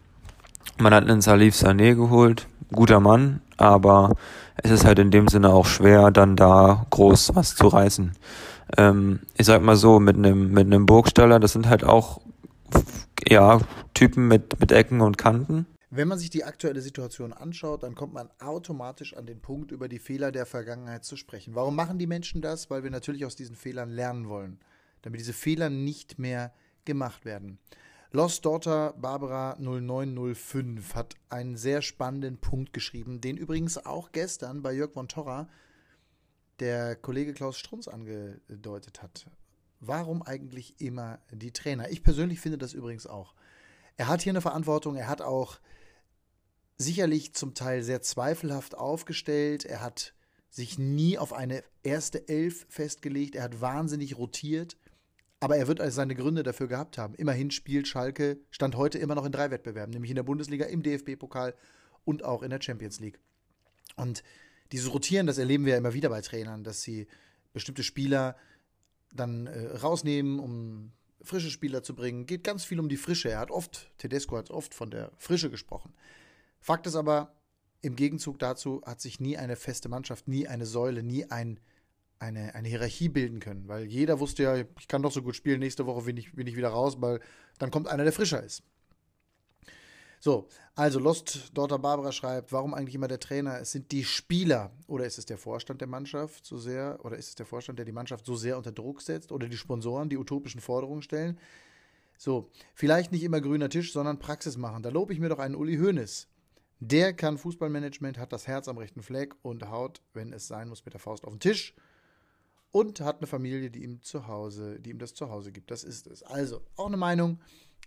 man 0.78 0.94
hat 0.94 1.04
einen 1.04 1.20
Salif 1.20 1.54
Sané 1.54 1.94
geholt, 1.94 2.46
guter 2.72 3.00
Mann, 3.00 3.42
aber 3.58 4.16
es 4.62 4.70
ist 4.70 4.84
halt 4.84 4.98
in 4.98 5.10
dem 5.10 5.28
Sinne 5.28 5.50
auch 5.50 5.66
schwer, 5.66 6.10
dann 6.10 6.36
da 6.36 6.86
groß 6.90 7.34
was 7.34 7.54
zu 7.54 7.68
reißen. 7.68 8.12
Ähm, 8.76 9.20
ich 9.36 9.46
sag 9.46 9.62
mal 9.62 9.76
so, 9.76 10.00
mit 10.00 10.16
einem 10.16 10.52
mit 10.52 10.68
Burgstaller, 10.86 11.40
das 11.40 11.52
sind 11.52 11.68
halt 11.68 11.84
auch 11.84 12.20
ja 13.26 13.60
Typen 13.94 14.28
mit 14.28 14.60
mit 14.60 14.72
Ecken 14.72 15.00
und 15.00 15.18
Kanten. 15.18 15.66
Wenn 15.92 16.06
man 16.06 16.18
sich 16.18 16.30
die 16.30 16.44
aktuelle 16.44 16.80
Situation 16.80 17.32
anschaut, 17.32 17.82
dann 17.82 17.96
kommt 17.96 18.14
man 18.14 18.30
automatisch 18.38 19.16
an 19.16 19.26
den 19.26 19.40
Punkt, 19.40 19.72
über 19.72 19.88
die 19.88 19.98
Fehler 19.98 20.30
der 20.30 20.46
Vergangenheit 20.46 21.04
zu 21.04 21.16
sprechen. 21.16 21.56
Warum 21.56 21.74
machen 21.74 21.98
die 21.98 22.06
Menschen 22.06 22.42
das? 22.42 22.70
Weil 22.70 22.84
wir 22.84 22.92
natürlich 22.92 23.24
aus 23.24 23.34
diesen 23.34 23.56
Fehlern 23.56 23.90
lernen 23.90 24.28
wollen, 24.28 24.60
damit 25.02 25.18
diese 25.18 25.32
Fehler 25.32 25.68
nicht 25.68 26.16
mehr 26.16 26.52
gemacht 26.84 27.24
werden. 27.24 27.58
Lost 28.12 28.44
Daughter 28.44 28.92
Barbara 28.94 29.56
0905 29.60 30.96
hat 30.96 31.14
einen 31.28 31.56
sehr 31.56 31.80
spannenden 31.80 32.38
Punkt 32.38 32.72
geschrieben, 32.72 33.20
den 33.20 33.36
übrigens 33.36 33.86
auch 33.86 34.10
gestern 34.10 34.62
bei 34.62 34.72
Jörg 34.72 34.92
von 34.92 35.06
Torra 35.06 35.48
der 36.58 36.96
Kollege 36.96 37.34
Klaus 37.34 37.56
Strunz 37.56 37.86
angedeutet 37.86 39.00
hat. 39.00 39.30
Warum 39.78 40.22
eigentlich 40.22 40.80
immer 40.80 41.20
die 41.30 41.52
Trainer? 41.52 41.88
Ich 41.90 42.02
persönlich 42.02 42.40
finde 42.40 42.58
das 42.58 42.72
übrigens 42.72 43.06
auch. 43.06 43.36
Er 43.96 44.08
hat 44.08 44.22
hier 44.22 44.32
eine 44.32 44.40
Verantwortung, 44.40 44.96
er 44.96 45.06
hat 45.06 45.22
auch 45.22 45.60
sicherlich 46.78 47.32
zum 47.34 47.54
Teil 47.54 47.84
sehr 47.84 48.02
zweifelhaft 48.02 48.76
aufgestellt, 48.76 49.64
er 49.64 49.82
hat 49.82 50.14
sich 50.48 50.80
nie 50.80 51.16
auf 51.16 51.32
eine 51.32 51.62
erste 51.84 52.26
Elf 52.26 52.66
festgelegt, 52.70 53.36
er 53.36 53.44
hat 53.44 53.60
wahnsinnig 53.60 54.18
rotiert. 54.18 54.76
Aber 55.40 55.56
er 55.56 55.66
wird 55.68 55.80
also 55.80 55.96
seine 55.96 56.14
Gründe 56.14 56.42
dafür 56.42 56.68
gehabt 56.68 56.98
haben. 56.98 57.14
Immerhin 57.14 57.50
spielt 57.50 57.88
Schalke, 57.88 58.38
stand 58.50 58.76
heute 58.76 58.98
immer 58.98 59.14
noch 59.14 59.24
in 59.24 59.32
drei 59.32 59.50
Wettbewerben, 59.50 59.92
nämlich 59.92 60.10
in 60.10 60.16
der 60.16 60.22
Bundesliga, 60.22 60.66
im 60.66 60.82
DFB-Pokal 60.82 61.54
und 62.04 62.24
auch 62.24 62.42
in 62.42 62.50
der 62.50 62.60
Champions 62.60 63.00
League. 63.00 63.18
Und 63.96 64.22
dieses 64.72 64.92
Rotieren, 64.92 65.26
das 65.26 65.38
erleben 65.38 65.64
wir 65.64 65.72
ja 65.72 65.78
immer 65.78 65.94
wieder 65.94 66.10
bei 66.10 66.20
Trainern, 66.20 66.62
dass 66.62 66.82
sie 66.82 67.06
bestimmte 67.52 67.82
Spieler 67.82 68.36
dann 69.12 69.46
äh, 69.46 69.76
rausnehmen, 69.78 70.38
um 70.38 70.92
frische 71.22 71.50
Spieler 71.50 71.82
zu 71.82 71.94
bringen. 71.94 72.26
Geht 72.26 72.44
ganz 72.44 72.64
viel 72.64 72.78
um 72.78 72.88
die 72.88 72.96
Frische. 72.96 73.30
Er 73.30 73.40
hat 73.40 73.50
oft, 73.50 73.90
Tedesco 73.98 74.36
hat 74.36 74.50
oft 74.50 74.74
von 74.74 74.90
der 74.90 75.10
Frische 75.16 75.50
gesprochen. 75.50 75.92
Fakt 76.60 76.86
ist 76.86 76.94
aber, 76.94 77.34
im 77.82 77.96
Gegenzug 77.96 78.38
dazu 78.38 78.82
hat 78.84 79.00
sich 79.00 79.20
nie 79.20 79.38
eine 79.38 79.56
feste 79.56 79.88
Mannschaft, 79.88 80.28
nie 80.28 80.46
eine 80.46 80.66
Säule, 80.66 81.02
nie 81.02 81.24
ein 81.30 81.58
eine, 82.20 82.54
eine 82.54 82.68
Hierarchie 82.68 83.08
bilden 83.08 83.40
können, 83.40 83.66
weil 83.66 83.86
jeder 83.86 84.20
wusste 84.20 84.42
ja, 84.42 84.56
ich 84.56 84.88
kann 84.88 85.02
doch 85.02 85.10
so 85.10 85.22
gut 85.22 85.34
spielen, 85.34 85.58
nächste 85.58 85.86
Woche 85.86 86.02
bin 86.02 86.16
ich, 86.18 86.32
bin 86.32 86.46
ich 86.46 86.56
wieder 86.56 86.68
raus, 86.68 87.00
weil 87.00 87.20
dann 87.58 87.70
kommt 87.70 87.88
einer, 87.88 88.04
der 88.04 88.12
frischer 88.12 88.42
ist. 88.42 88.62
So, 90.22 90.48
also 90.74 90.98
Lost 90.98 91.50
Daughter 91.56 91.78
Barbara 91.78 92.12
schreibt, 92.12 92.52
warum 92.52 92.74
eigentlich 92.74 92.94
immer 92.94 93.08
der 93.08 93.20
Trainer? 93.20 93.58
Es 93.58 93.72
sind 93.72 93.90
die 93.90 94.04
Spieler 94.04 94.70
oder 94.86 95.06
ist 95.06 95.16
es 95.16 95.24
der 95.24 95.38
Vorstand 95.38 95.80
der 95.80 95.88
Mannschaft 95.88 96.44
so 96.44 96.58
sehr 96.58 96.98
oder 97.02 97.16
ist 97.16 97.30
es 97.30 97.34
der 97.36 97.46
Vorstand, 97.46 97.78
der 97.78 97.86
die 97.86 97.92
Mannschaft 97.92 98.26
so 98.26 98.36
sehr 98.36 98.58
unter 98.58 98.70
Druck 98.70 99.00
setzt 99.00 99.32
oder 99.32 99.48
die 99.48 99.56
Sponsoren, 99.56 100.10
die 100.10 100.18
utopischen 100.18 100.60
Forderungen 100.60 101.00
stellen? 101.00 101.38
So, 102.18 102.50
vielleicht 102.74 103.12
nicht 103.12 103.22
immer 103.22 103.40
grüner 103.40 103.70
Tisch, 103.70 103.94
sondern 103.94 104.18
Praxis 104.18 104.58
machen. 104.58 104.82
Da 104.82 104.90
lobe 104.90 105.14
ich 105.14 105.20
mir 105.20 105.30
doch 105.30 105.38
einen 105.38 105.54
Uli 105.54 105.78
Hoeneß. 105.78 106.28
Der 106.80 107.14
kann 107.14 107.38
Fußballmanagement, 107.38 108.18
hat 108.18 108.34
das 108.34 108.46
Herz 108.46 108.68
am 108.68 108.76
rechten 108.76 109.00
Fleck 109.00 109.34
und 109.40 109.70
haut, 109.70 110.02
wenn 110.12 110.34
es 110.34 110.46
sein 110.46 110.68
muss, 110.68 110.84
mit 110.84 110.92
der 110.92 111.00
Faust 111.00 111.24
auf 111.24 111.32
den 111.32 111.40
Tisch 111.40 111.74
und 112.72 113.00
hat 113.00 113.18
eine 113.18 113.26
Familie, 113.26 113.70
die 113.70 113.82
ihm 113.82 114.02
zu 114.02 114.26
Hause, 114.26 114.80
die 114.80 114.90
ihm 114.90 114.98
das 114.98 115.14
zu 115.14 115.30
Hause 115.30 115.52
gibt. 115.52 115.70
Das 115.70 115.84
ist 115.84 116.06
es. 116.06 116.22
Also 116.22 116.62
auch 116.76 116.86
eine 116.86 116.96
Meinung, 116.96 117.40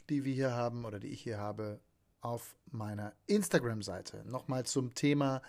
die 0.09 0.25
wir 0.25 0.33
hier 0.33 0.53
haben 0.53 0.85
oder 0.85 0.99
die 0.99 1.07
ich 1.07 1.21
hier 1.21 1.37
habe 1.37 1.79
auf 2.21 2.55
meiner 2.71 3.13
Instagram-Seite. 3.27 4.23
Nochmal 4.25 4.65
zum 4.65 4.93
Thema 4.93 5.41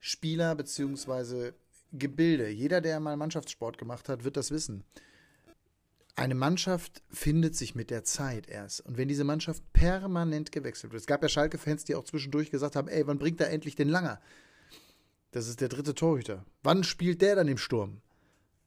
Spieler 0.00 0.54
bzw. 0.54 1.52
Gebilde. 1.92 2.48
Jeder, 2.48 2.80
der 2.80 3.00
mal 3.00 3.16
Mannschaftssport 3.16 3.78
gemacht 3.78 4.08
hat, 4.08 4.24
wird 4.24 4.36
das 4.36 4.50
wissen. 4.50 4.84
Eine 6.16 6.34
Mannschaft 6.34 7.02
findet 7.10 7.56
sich 7.56 7.74
mit 7.74 7.90
der 7.90 8.04
Zeit 8.04 8.48
erst. 8.48 8.80
Und 8.80 8.96
wenn 8.96 9.08
diese 9.08 9.24
Mannschaft 9.24 9.62
permanent 9.72 10.52
gewechselt 10.52 10.92
wird, 10.92 11.00
es 11.00 11.06
gab 11.06 11.22
ja 11.22 11.28
Schalke-Fans, 11.28 11.84
die 11.84 11.94
auch 11.94 12.04
zwischendurch 12.04 12.50
gesagt 12.50 12.76
haben, 12.76 12.88
ey, 12.88 13.06
wann 13.06 13.18
bringt 13.18 13.40
er 13.40 13.50
endlich 13.50 13.74
den 13.74 13.88
Langer? 13.88 14.20
Das 15.32 15.48
ist 15.48 15.60
der 15.60 15.68
dritte 15.68 15.94
Torhüter. 15.94 16.44
Wann 16.62 16.84
spielt 16.84 17.20
der 17.20 17.34
dann 17.34 17.48
im 17.48 17.58
Sturm? 17.58 18.00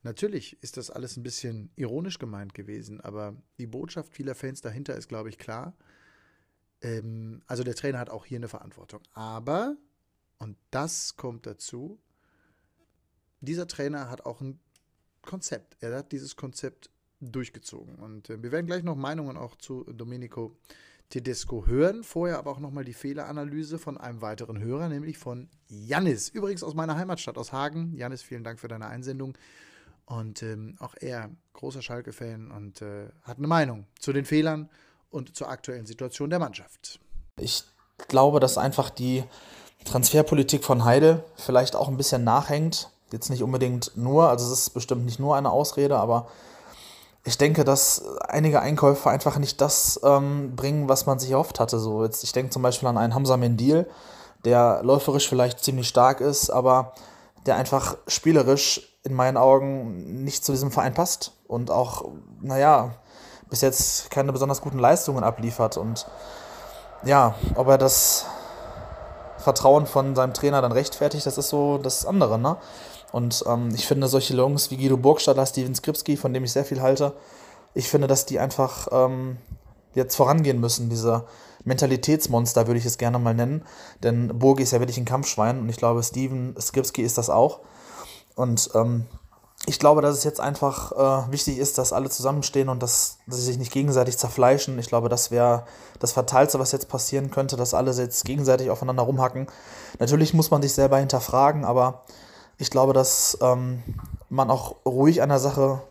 Natürlich 0.08 0.58
ist 0.64 0.78
das 0.78 0.90
alles 0.90 1.18
ein 1.18 1.24
bisschen 1.24 1.70
ironisch 1.76 2.18
gemeint 2.18 2.54
gewesen, 2.54 3.02
aber 3.02 3.36
die 3.60 3.68
Botschaft 3.68 4.14
vieler 4.14 4.36
Fans 4.36 4.62
dahinter 4.62 4.96
ist, 4.96 5.10
glaube 5.10 5.28
ich, 5.28 5.38
klar. 5.38 5.76
Ähm, 6.82 7.42
also 7.46 7.66
der 7.66 7.76
Trainer 7.76 8.00
hat 8.00 8.10
auch 8.10 8.26
hier 8.26 8.38
eine 8.38 8.48
Verantwortung. 8.48 9.02
Aber, 9.12 9.76
und 10.38 10.56
das 10.72 11.18
kommt 11.18 11.46
dazu, 11.46 12.00
dieser 13.42 13.68
Trainer 13.68 14.10
hat 14.10 14.26
auch 14.26 14.40
ein 14.40 14.62
Konzept. 15.24 15.76
Er 15.82 15.94
hat 15.94 16.14
dieses 16.14 16.38
Konzept 16.38 16.90
durchgezogen. 17.20 17.96
Und 17.96 18.30
äh, 18.30 18.42
wir 18.42 18.54
werden 18.54 18.66
gleich 18.66 18.84
noch 18.84 18.96
Meinungen 18.96 19.36
auch 19.36 19.58
zu 19.58 19.84
Domenico 19.84 20.56
Tedesco 21.10 21.68
hören. 21.68 22.06
Vorher 22.06 22.38
aber 22.38 22.52
auch 22.52 22.60
nochmal 22.60 22.86
die 22.86 22.94
Fehleranalyse 22.94 23.78
von 23.78 23.98
einem 23.98 24.22
weiteren 24.22 24.58
Hörer, 24.58 24.88
nämlich 24.88 25.18
von 25.18 25.50
Jannis. 25.68 26.30
Übrigens 26.30 26.64
aus 26.64 26.76
meiner 26.76 26.96
Heimatstadt, 26.96 27.38
aus 27.38 27.52
Hagen. 27.52 27.94
Jannis, 27.94 28.22
vielen 28.22 28.46
Dank 28.46 28.62
für 28.62 28.70
deine 28.70 28.88
Einsendung. 28.88 29.38
Und 30.08 30.42
ähm, 30.42 30.76
auch 30.80 30.96
er, 31.00 31.30
großer 31.54 31.82
Schalke-Fan 31.82 32.50
und 32.50 32.82
äh, 32.82 33.10
hat 33.24 33.38
eine 33.38 33.48
Meinung 33.48 33.86
zu 34.00 34.14
den 34.14 34.26
Fehlern 34.26 34.70
und 35.12 35.36
zur 35.36 35.50
aktuellen 35.50 35.86
Situation 35.86 36.30
der 36.30 36.40
Mannschaft. 36.40 37.00
Ich 37.38 37.64
glaube, 38.08 38.40
dass 38.40 38.58
einfach 38.58 38.90
die 38.90 39.24
Transferpolitik 39.86 40.64
von 40.64 40.86
Heide 40.86 41.24
vielleicht 41.36 41.76
auch 41.76 41.90
ein 41.90 41.98
bisschen 41.98 42.24
nachhängt. 42.24 42.90
Jetzt 43.12 43.30
nicht 43.30 43.44
unbedingt 43.44 43.92
nur, 43.96 44.30
also 44.30 44.46
es 44.52 44.60
ist 44.60 44.70
bestimmt 44.72 45.06
nicht 45.06 45.20
nur 45.20 45.36
eine 45.36 45.52
Ausrede, 45.52 45.98
aber 45.98 46.28
ich 47.26 47.38
denke, 47.38 47.66
dass 47.66 48.06
einige 48.22 48.62
Einkäufe 48.62 49.10
einfach 49.10 49.38
nicht 49.38 49.60
das 49.60 50.00
ähm, 50.04 50.56
bringen, 50.56 50.88
was 50.88 51.06
man 51.06 51.20
sich 51.20 51.32
erhofft 51.32 51.60
hatte. 51.60 51.80
So 51.80 52.06
jetzt, 52.06 52.24
ich 52.24 52.32
denke 52.32 52.52
zum 52.52 52.62
Beispiel 52.62 52.88
an 52.88 52.98
einen 52.98 53.14
Hamza 53.14 53.36
Mendil, 53.36 53.90
der 54.46 54.82
läuferisch 54.84 55.28
vielleicht 55.28 55.62
ziemlich 55.62 55.90
stark 55.90 56.22
ist, 56.22 56.50
aber 56.50 56.94
der 57.46 57.56
einfach 57.56 57.98
spielerisch 58.08 59.00
in 59.04 59.14
meinen 59.14 59.38
Augen 59.38 60.24
nicht 60.24 60.44
zu 60.44 60.52
diesem 60.52 60.72
Verein 60.72 60.94
passt 60.94 61.34
und 61.48 61.72
auch, 61.72 62.10
naja, 62.42 62.96
bis 63.50 63.62
jetzt 63.62 64.12
keine 64.12 64.34
besonders 64.34 64.62
guten 64.62 64.80
Leistungen 64.80 65.24
abliefert. 65.24 65.78
Und 65.78 66.06
ja, 67.04 67.36
ob 67.56 67.68
er 67.68 67.78
das 67.78 68.26
Vertrauen 69.38 69.86
von 69.86 70.16
seinem 70.16 70.34
Trainer 70.34 70.62
dann 70.62 70.72
rechtfertigt, 70.72 71.26
das 71.26 71.38
ist 71.38 71.50
so 71.50 71.78
das 71.78 72.06
andere, 72.06 72.38
ne? 72.38 72.58
Und 73.14 73.46
ähm, 73.48 73.70
ich 73.74 73.88
finde 73.88 74.10
solche 74.10 74.36
Jungs 74.36 74.70
wie 74.70 74.78
Guido 74.78 74.98
Burgstaller, 74.98 75.46
Steven 75.46 75.74
Skripski, 75.74 76.18
von 76.18 76.34
dem 76.34 76.44
ich 76.44 76.52
sehr 76.52 76.66
viel 76.66 76.82
halte, 76.82 77.14
ich 77.74 77.88
finde, 77.88 78.08
dass 78.08 78.26
die 78.26 78.40
einfach 78.40 78.88
ähm, 78.92 79.38
jetzt 79.94 80.16
vorangehen 80.16 80.60
müssen, 80.60 80.90
diese 80.90 81.26
Mentalitätsmonster 81.68 82.66
würde 82.68 82.80
ich 82.80 82.86
es 82.86 82.98
gerne 82.98 83.20
mal 83.20 83.34
nennen. 83.34 83.64
Denn 84.02 84.40
Burgi 84.40 84.64
ist 84.64 84.72
ja 84.72 84.80
wirklich 84.80 84.98
ein 84.98 85.06
Kampfschwein 85.06 85.60
und 85.60 85.70
ich 85.70 85.78
glaube, 85.78 86.02
Steven 86.02 86.56
Skripski 86.60 87.02
ist 87.02 87.18
das 87.18 87.30
auch. 87.30 87.60
Und 88.36 88.70
ähm, 88.74 89.06
ich 89.66 89.80
glaube, 89.80 90.02
dass 90.02 90.18
es 90.18 90.24
jetzt 90.24 90.40
einfach 90.40 90.94
äh, 90.94 91.32
wichtig 91.32 91.58
ist, 91.58 91.78
dass 91.78 91.92
alle 91.92 92.10
zusammenstehen 92.10 92.70
und 92.70 92.82
dass, 92.82 93.18
dass 93.28 93.38
sie 93.38 93.44
sich 93.44 93.58
nicht 93.58 93.74
gegenseitig 93.74 94.18
zerfleischen. 94.18 94.80
Ich 94.80 94.88
glaube, 94.88 95.10
das 95.10 95.30
wäre 95.30 95.66
das 96.00 96.14
Fatalste, 96.14 96.58
was 96.58 96.72
jetzt 96.72 96.88
passieren 96.88 97.32
könnte, 97.32 97.58
dass 97.58 97.74
alle 97.74 97.92
jetzt 97.92 98.24
gegenseitig 98.24 98.70
aufeinander 98.70 99.04
rumhacken. 99.04 99.48
Natürlich 100.00 100.34
muss 100.34 100.52
man 100.52 100.62
sich 100.62 100.72
selber 100.72 101.00
hinterfragen, 101.00 101.66
aber 101.66 102.04
ich 102.58 102.70
glaube, 102.70 102.94
dass 102.94 103.38
ähm, 103.42 103.84
man 104.30 104.50
auch 104.50 104.78
ruhig 104.86 105.22
an 105.22 105.30
der 105.30 105.40
Sache 105.40 105.82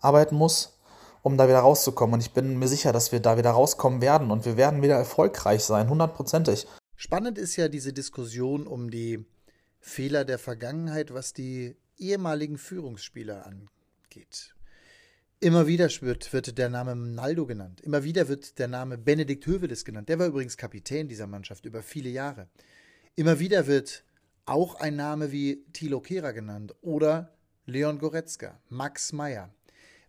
arbeiten 0.00 0.34
muss, 0.34 0.79
um 1.22 1.36
da 1.36 1.48
wieder 1.48 1.60
rauszukommen. 1.60 2.14
Und 2.14 2.20
ich 2.20 2.32
bin 2.32 2.58
mir 2.58 2.68
sicher, 2.68 2.92
dass 2.92 3.12
wir 3.12 3.20
da 3.20 3.36
wieder 3.36 3.50
rauskommen 3.50 4.00
werden 4.00 4.30
und 4.30 4.44
wir 4.44 4.56
werden 4.56 4.82
wieder 4.82 4.96
erfolgreich 4.96 5.62
sein, 5.62 5.88
hundertprozentig. 5.88 6.66
Spannend 6.96 7.38
ist 7.38 7.56
ja 7.56 7.68
diese 7.68 7.92
Diskussion 7.92 8.66
um 8.66 8.90
die 8.90 9.24
Fehler 9.80 10.24
der 10.24 10.38
Vergangenheit, 10.38 11.14
was 11.14 11.32
die 11.32 11.76
ehemaligen 11.96 12.58
Führungsspieler 12.58 13.46
angeht. 13.46 14.54
Immer 15.42 15.66
wieder 15.66 15.88
wird, 16.02 16.32
wird 16.34 16.58
der 16.58 16.68
Name 16.68 16.94
Naldo 16.94 17.46
genannt. 17.46 17.80
Immer 17.80 18.04
wieder 18.04 18.28
wird 18.28 18.58
der 18.58 18.68
Name 18.68 18.98
Benedikt 18.98 19.46
Hövedes 19.46 19.86
genannt. 19.86 20.10
Der 20.10 20.18
war 20.18 20.26
übrigens 20.26 20.58
Kapitän 20.58 21.08
dieser 21.08 21.26
Mannschaft 21.26 21.64
über 21.64 21.82
viele 21.82 22.10
Jahre. 22.10 22.48
Immer 23.16 23.38
wieder 23.38 23.66
wird 23.66 24.04
auch 24.44 24.74
ein 24.74 24.96
Name 24.96 25.32
wie 25.32 25.64
Thilo 25.72 26.00
Kehrer 26.00 26.34
genannt 26.34 26.74
oder 26.82 27.32
Leon 27.64 27.98
Goretzka, 27.98 28.60
Max 28.68 29.12
Meyer. 29.12 29.48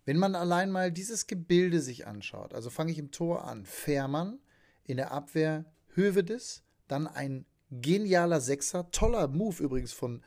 Wenn 0.04 0.18
man 0.18 0.34
allein 0.34 0.70
mal 0.70 0.90
dieses 0.90 1.26
Gebilde 1.26 1.80
sich 1.80 2.06
anschaut, 2.06 2.54
also 2.54 2.70
fange 2.70 2.92
ich 2.92 2.98
im 2.98 3.10
Tor 3.10 3.44
an, 3.44 3.64
Fährmann, 3.64 4.40
in 4.84 4.96
der 4.96 5.12
Abwehr 5.12 5.64
Hövedes, 5.94 6.64
dann 6.88 7.06
ein 7.06 7.46
genialer 7.70 8.40
Sechser, 8.40 8.90
toller 8.90 9.28
Move 9.28 9.62
übrigens 9.62 9.92
von 9.92 10.22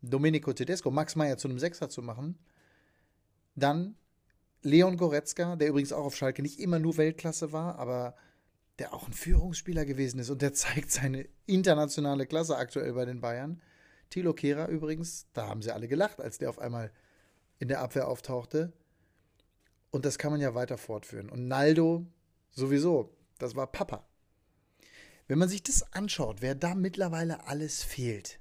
Domenico 0.00 0.52
Tedesco, 0.52 0.90
Max 0.90 1.16
Meyer 1.16 1.36
zu 1.36 1.48
einem 1.48 1.58
Sechser 1.58 1.88
zu 1.88 2.02
machen, 2.02 2.38
dann 3.56 3.96
Leon 4.62 4.96
Goretzka, 4.96 5.56
der 5.56 5.68
übrigens 5.68 5.92
auch 5.92 6.04
auf 6.04 6.16
Schalke 6.16 6.42
nicht 6.42 6.60
immer 6.60 6.78
nur 6.78 6.96
Weltklasse 6.96 7.52
war, 7.52 7.78
aber 7.78 8.14
der 8.78 8.92
auch 8.92 9.06
ein 9.06 9.12
Führungsspieler 9.12 9.84
gewesen 9.84 10.18
ist 10.18 10.30
und 10.30 10.42
der 10.42 10.52
zeigt 10.54 10.90
seine 10.90 11.28
internationale 11.46 12.26
Klasse 12.26 12.56
aktuell 12.56 12.92
bei 12.92 13.04
den 13.04 13.20
Bayern. 13.20 13.60
Thilo 14.10 14.34
Kehrer 14.34 14.68
übrigens, 14.68 15.26
da 15.32 15.48
haben 15.48 15.62
sie 15.62 15.72
alle 15.72 15.88
gelacht, 15.88 16.20
als 16.20 16.38
der 16.38 16.50
auf 16.50 16.58
einmal 16.58 16.92
in 17.58 17.68
der 17.68 17.80
Abwehr 17.80 18.08
auftauchte. 18.08 18.72
Und 19.96 20.04
das 20.04 20.18
kann 20.18 20.30
man 20.30 20.42
ja 20.42 20.54
weiter 20.54 20.76
fortführen. 20.76 21.30
Und 21.30 21.48
Naldo 21.48 22.04
sowieso, 22.50 23.16
das 23.38 23.56
war 23.56 23.66
Papa. 23.66 24.06
Wenn 25.26 25.38
man 25.38 25.48
sich 25.48 25.62
das 25.62 25.90
anschaut, 25.94 26.42
wer 26.42 26.54
da 26.54 26.74
mittlerweile 26.74 27.46
alles 27.46 27.82
fehlt, 27.82 28.38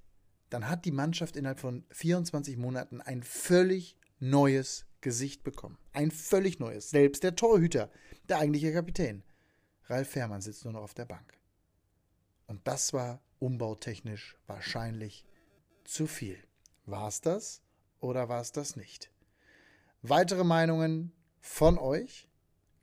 dann 0.50 0.68
hat 0.68 0.84
die 0.84 0.92
Mannschaft 0.92 1.38
innerhalb 1.38 1.62
von 1.62 1.86
24 1.92 2.58
Monaten 2.58 3.00
ein 3.00 3.24
völlig 3.24 3.96
neues 4.20 4.86
Gesicht 5.00 5.46
bekommen. 5.46 5.78
Ein 5.94 6.12
völlig 6.12 6.60
neues. 6.60 6.90
Selbst 6.90 7.24
der 7.24 7.38
Torhüter, 7.38 7.90
der 8.28 8.40
eigentliche 8.40 8.74
Kapitän. 8.74 9.24
Ralf 9.86 10.10
Fährmann 10.10 10.42
sitzt 10.42 10.66
nur 10.66 10.74
noch 10.74 10.84
auf 10.84 10.94
der 10.94 11.06
Bank. 11.06 11.40
Und 12.48 12.68
das 12.68 12.92
war 12.92 13.22
umbautechnisch 13.40 14.38
wahrscheinlich 14.46 15.24
zu 15.86 16.06
viel. 16.06 16.38
War 16.86 17.08
es 17.08 17.22
das 17.22 17.62
oder 18.02 18.28
war 18.28 18.42
es 18.42 18.52
das 18.52 18.76
nicht? 18.76 19.10
Weitere 20.02 20.44
Meinungen 20.44 21.14
von 21.46 21.78
euch? 21.78 22.28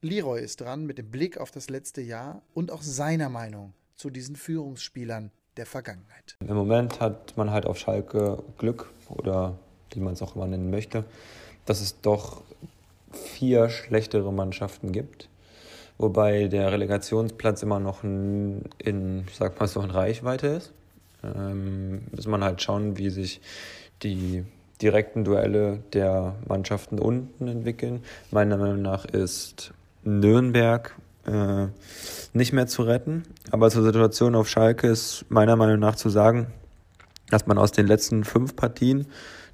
Leroy 0.01 0.41
ist 0.41 0.61
dran 0.61 0.87
mit 0.87 0.99
dem 0.99 1.11
Blick 1.11 1.39
auf 1.39 1.51
das 1.51 1.69
letzte 1.69 2.01
Jahr 2.01 2.43
und 2.55 2.71
auch 2.71 2.83
seiner 2.83 3.29
Meinung 3.29 3.75
zu 3.97 4.11
diesen 4.11 4.37
Führungsspielern 4.37 5.31
der 5.57 5.67
Vergangenheit. 5.67 6.37
Im 6.41 6.57
Moment 6.57 7.01
hat 7.01 7.37
man 7.37 7.51
halt 7.51 7.67
auf 7.67 7.79
Schalke 7.79 8.43
Glück 8.59 8.91
oder 9.09 9.59
wie 9.91 10.01
man 10.01 10.15
es 10.15 10.23
auch 10.23 10.35
immer 10.37 10.47
nennen 10.47 10.71
möchte, 10.71 11.05
dass 11.67 11.81
es 11.81 12.01
doch 12.01 12.43
vier 13.13 13.69
schlechtere 13.69 14.33
Mannschaften 14.33 14.93
gibt 14.93 15.29
wobei 15.99 16.49
der 16.49 16.73
Relegationsplatz 16.73 17.63
immer 17.63 17.81
noch 17.81 18.05
in, 18.05 18.65
in 18.79 19.25
sag 19.33 19.59
mal 19.59 19.69
so, 19.69 19.81
in 19.81 19.91
Reichweite 19.91 20.49
ist. 20.49 20.73
Ähm, 21.23 22.03
muss 22.11 22.27
man 22.27 22.43
halt 22.43 22.61
schauen, 22.61 22.99
wie 22.99 23.11
sich 23.11 23.41
die 24.03 24.45
direkten 24.83 25.25
Duelle 25.25 25.79
der 25.93 26.35
Mannschaften 26.47 26.99
unten 26.99 27.49
entwickeln. 27.49 28.03
Meiner 28.31 28.57
Meinung 28.57 28.83
nach 28.83 29.05
ist 29.05 29.73
Nürnberg 30.03 30.95
äh, 31.27 31.67
nicht 32.33 32.53
mehr 32.53 32.67
zu 32.67 32.83
retten. 32.83 33.23
Aber 33.51 33.71
zur 33.71 33.85
Situation 33.85 34.35
auf 34.35 34.49
Schalke 34.49 34.89
ist 34.89 35.25
meiner 35.29 35.57
Meinung 35.57 35.79
nach 35.79 35.95
zu 35.95 36.09
sagen, 36.09 36.49
dass 37.31 37.47
man 37.47 37.59
aus 37.59 37.73
den 37.73 37.87
letzten 37.87 38.25
fünf 38.25 38.57
Partien 38.57 39.07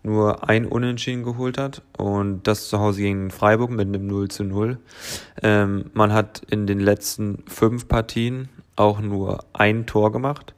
nur 0.03 0.49
ein 0.49 0.65
Unentschieden 0.65 1.25
geholt 1.25 1.59
hat 1.59 1.83
und 1.97 2.47
das 2.47 2.69
zu 2.69 2.79
Hause 2.79 3.03
gegen 3.03 3.31
Freiburg 3.31 3.71
mit 3.71 3.89
einem 3.89 4.07
0 4.07 4.29
zu 4.29 4.45
0. 4.45 4.79
Ähm, 5.43 5.91
man 5.93 6.13
hat 6.13 6.43
in 6.51 6.67
den 6.67 6.81
letzten 6.81 7.45
fünf 7.47 7.89
Partien 7.89 8.49
auch 8.77 9.01
nur 9.01 9.45
ein 9.53 9.87
Tor 9.87 10.13
gemacht 10.13 10.55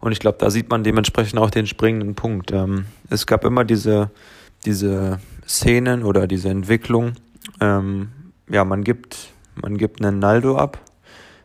und 0.00 0.12
ich 0.12 0.20
glaube, 0.20 0.38
da 0.38 0.50
sieht 0.50 0.70
man 0.70 0.84
dementsprechend 0.84 1.38
auch 1.38 1.50
den 1.50 1.66
springenden 1.66 2.14
Punkt. 2.14 2.52
Ähm, 2.52 2.86
es 3.10 3.26
gab 3.26 3.44
immer 3.44 3.64
diese, 3.64 4.10
diese 4.64 5.18
Szenen 5.46 6.04
oder 6.04 6.26
diese 6.26 6.50
Entwicklung. 6.50 7.12
Ähm, 7.60 8.08
ja, 8.48 8.64
man 8.64 8.84
gibt, 8.84 9.32
man 9.60 9.76
gibt 9.76 10.02
einen 10.02 10.18
Naldo 10.18 10.56
ab, 10.56 10.78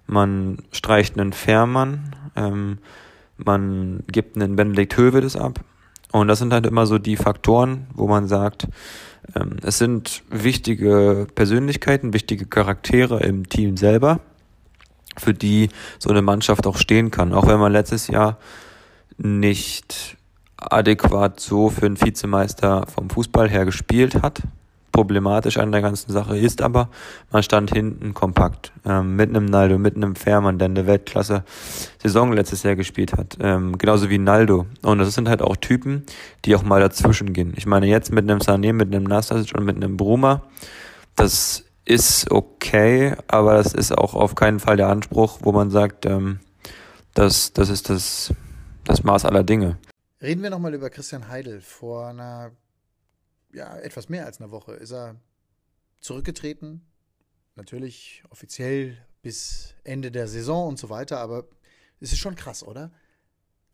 man 0.05 0.59
streicht 0.71 1.19
einen 1.19 1.33
Fährmann, 1.33 2.15
ähm, 2.35 2.77
man 3.37 4.03
gibt 4.11 4.35
einen 4.35 4.55
Benedikt 4.55 4.97
Hövedes 4.97 5.35
ab 5.35 5.59
und 6.11 6.27
das 6.27 6.39
sind 6.39 6.53
halt 6.53 6.67
immer 6.67 6.85
so 6.85 6.99
die 6.99 7.17
Faktoren, 7.17 7.87
wo 7.95 8.07
man 8.07 8.27
sagt, 8.27 8.67
ähm, 9.35 9.57
es 9.63 9.79
sind 9.79 10.23
wichtige 10.29 11.27
Persönlichkeiten, 11.33 12.13
wichtige 12.13 12.45
Charaktere 12.45 13.21
im 13.23 13.49
Team 13.49 13.77
selber, 13.77 14.19
für 15.17 15.33
die 15.33 15.69
so 15.99 16.09
eine 16.09 16.21
Mannschaft 16.21 16.67
auch 16.67 16.77
stehen 16.77 17.11
kann. 17.11 17.33
Auch 17.33 17.47
wenn 17.47 17.59
man 17.59 17.71
letztes 17.71 18.07
Jahr 18.07 18.37
nicht 19.17 20.17
adäquat 20.57 21.39
so 21.39 21.69
für 21.69 21.85
einen 21.85 21.99
Vizemeister 21.99 22.85
vom 22.93 23.09
Fußball 23.09 23.49
her 23.49 23.65
gespielt 23.65 24.21
hat. 24.21 24.41
Problematisch 24.91 25.57
an 25.57 25.71
der 25.71 25.81
ganzen 25.81 26.11
Sache 26.11 26.37
ist 26.37 26.61
aber, 26.61 26.87
man 27.31 27.41
stand 27.41 27.73
hinten 27.73 28.13
kompakt. 28.13 28.71
Ähm, 28.85 29.15
mit 29.15 29.29
einem 29.29 29.45
Naldo, 29.45 29.79
mit 29.79 29.95
einem 29.95 30.15
Fährmann, 30.15 30.59
der 30.59 30.67
eine 30.67 30.85
Weltklasse-Saison 30.85 32.31
letztes 32.33 32.61
Jahr 32.61 32.75
gespielt 32.75 33.13
hat. 33.13 33.37
Ähm, 33.39 33.79
genauso 33.79 34.11
wie 34.11 34.19
Naldo. 34.19 34.67
Und 34.83 34.99
das 34.99 35.15
sind 35.15 35.27
halt 35.27 35.41
auch 35.41 35.57
Typen, 35.57 36.03
die 36.45 36.55
auch 36.55 36.61
mal 36.61 36.79
dazwischen 36.79 37.33
gehen. 37.33 37.53
Ich 37.55 37.65
meine, 37.65 37.87
jetzt 37.87 38.11
mit 38.11 38.29
einem 38.29 38.39
Sané, 38.39 38.71
mit 38.71 38.93
einem 38.93 39.05
Nastasic 39.05 39.57
und 39.57 39.65
mit 39.65 39.77
einem 39.77 39.97
Bruma, 39.97 40.43
das 41.15 41.65
ist 41.85 42.31
okay, 42.31 43.15
aber 43.27 43.55
das 43.55 43.73
ist 43.73 43.91
auch 43.91 44.13
auf 44.13 44.35
keinen 44.35 44.59
Fall 44.59 44.77
der 44.77 44.87
Anspruch, 44.87 45.39
wo 45.41 45.51
man 45.51 45.69
sagt, 45.69 46.05
ähm, 46.05 46.39
das, 47.13 47.53
das 47.53 47.69
ist 47.69 47.89
das, 47.89 48.33
das 48.83 49.03
Maß 49.03 49.25
aller 49.25 49.43
Dinge. 49.43 49.77
Reden 50.21 50.41
wir 50.41 50.49
nochmal 50.49 50.73
über 50.73 50.89
Christian 50.89 51.27
Heidel. 51.27 51.61
Vor 51.61 52.07
einer 52.07 52.51
ja, 53.51 53.77
etwas 53.77 54.09
mehr 54.09 54.25
als 54.25 54.39
einer 54.39 54.51
Woche 54.51 54.73
ist 54.73 54.91
er 54.91 55.15
zurückgetreten. 55.99 56.81
Natürlich 57.55 58.23
offiziell 58.29 58.97
bis 59.21 59.75
Ende 59.83 60.11
der 60.11 60.27
Saison 60.27 60.69
und 60.69 60.79
so 60.79 60.89
weiter, 60.89 61.19
aber 61.19 61.45
es 61.99 62.11
ist 62.11 62.19
schon 62.19 62.35
krass, 62.35 62.63
oder? 62.63 62.91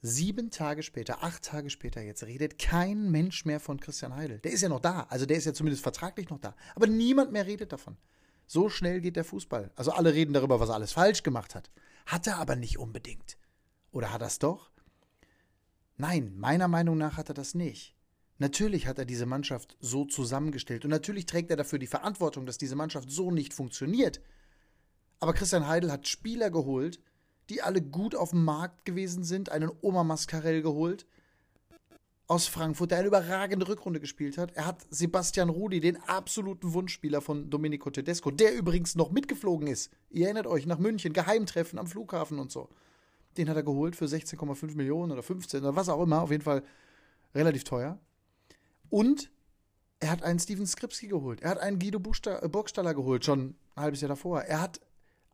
Sieben 0.01 0.49
Tage 0.49 0.81
später, 0.81 1.23
acht 1.23 1.43
Tage 1.43 1.69
später 1.69 2.01
jetzt, 2.01 2.23
redet 2.23 2.57
kein 2.57 3.11
Mensch 3.11 3.43
mehr 3.43 3.59
von 3.59 3.79
Christian 3.79 4.15
Heidel. 4.15 4.39
Der 4.39 4.51
ist 4.51 4.61
ja 4.61 4.69
noch 4.69 4.79
da, 4.79 5.07
also 5.09 5.25
der 5.25 5.37
ist 5.37 5.45
ja 5.45 5.53
zumindest 5.53 5.83
vertraglich 5.83 6.29
noch 6.29 6.39
da. 6.39 6.55
Aber 6.75 6.87
niemand 6.87 7.33
mehr 7.33 7.45
redet 7.45 7.73
davon. 7.73 7.97
So 8.47 8.69
schnell 8.69 9.01
geht 9.01 9.17
der 9.17 9.25
Fußball. 9.25 9.71
Also 9.75 9.91
alle 9.91 10.13
reden 10.13 10.33
darüber, 10.33 10.59
was 10.59 10.69
er 10.69 10.75
alles 10.75 10.93
falsch 10.93 11.21
gemacht 11.21 11.53
hat. 11.53 11.69
Hat 12.05 12.27
er 12.27 12.37
aber 12.37 12.55
nicht 12.55 12.79
unbedingt. 12.79 13.37
Oder 13.91 14.13
hat 14.13 14.21
er 14.21 14.27
es 14.27 14.39
doch? 14.39 14.71
Nein, 15.97 16.33
meiner 16.37 16.69
Meinung 16.69 16.97
nach 16.97 17.17
hat 17.17 17.29
er 17.29 17.35
das 17.35 17.53
nicht. 17.53 17.95
Natürlich 18.37 18.87
hat 18.87 18.97
er 18.97 19.05
diese 19.05 19.25
Mannschaft 19.25 19.75
so 19.81 20.05
zusammengestellt 20.05 20.85
und 20.85 20.91
natürlich 20.91 21.25
trägt 21.25 21.51
er 21.51 21.57
dafür 21.57 21.77
die 21.77 21.87
Verantwortung, 21.87 22.45
dass 22.45 22.57
diese 22.57 22.77
Mannschaft 22.77 23.11
so 23.11 23.31
nicht 23.31 23.53
funktioniert. 23.53 24.21
Aber 25.19 25.33
Christian 25.33 25.67
Heidel 25.67 25.91
hat 25.91 26.07
Spieler 26.07 26.49
geholt, 26.49 27.01
die 27.49 27.61
alle 27.61 27.81
gut 27.81 28.15
auf 28.15 28.31
dem 28.31 28.43
Markt 28.43 28.85
gewesen 28.85 29.23
sind, 29.23 29.51
einen 29.51 29.71
Oma 29.81 30.03
Mascarell 30.03 30.61
geholt 30.61 31.05
aus 32.29 32.45
Frankfurt, 32.45 32.91
der 32.91 32.99
eine 32.99 33.07
überragende 33.07 33.67
Rückrunde 33.67 33.99
gespielt 33.99 34.37
hat. 34.37 34.51
Er 34.55 34.67
hat 34.67 34.85
Sebastian 34.91 35.49
Rudi, 35.49 35.79
den 35.79 35.97
absoluten 36.03 36.73
Wunschspieler 36.73 37.21
von 37.21 37.49
Domenico 37.49 37.89
Tedesco, 37.89 38.29
der 38.29 38.55
übrigens 38.55 38.95
noch 38.95 39.09
mitgeflogen 39.09 39.67
ist. 39.67 39.91
Ihr 40.11 40.25
erinnert 40.25 40.45
euch, 40.45 40.67
nach 40.67 40.77
München, 40.77 41.11
Geheimtreffen 41.11 41.79
am 41.79 41.87
Flughafen 41.87 42.37
und 42.37 42.51
so. 42.51 42.69
Den 43.37 43.49
hat 43.49 43.55
er 43.55 43.63
geholt 43.63 43.95
für 43.95 44.05
16,5 44.05 44.75
Millionen 44.75 45.11
oder 45.11 45.23
15 45.23 45.61
oder 45.61 45.75
was 45.75 45.89
auch 45.89 46.03
immer, 46.03 46.21
auf 46.21 46.29
jeden 46.29 46.43
Fall 46.43 46.61
relativ 47.33 47.63
teuer. 47.63 47.97
Und 48.91 49.31
er 49.99 50.11
hat 50.11 50.21
einen 50.21 50.39
Steven 50.39 50.67
Skripski 50.67 51.07
geholt. 51.07 51.41
Er 51.41 51.49
hat 51.49 51.59
einen 51.59 51.79
Guido 51.79 51.97
äh, 51.97 52.47
Burgstaller 52.47 52.93
geholt, 52.93 53.25
schon 53.25 53.55
ein 53.75 53.81
halbes 53.81 54.01
Jahr 54.01 54.09
davor. 54.09 54.41
Er 54.41 54.61
hat 54.61 54.79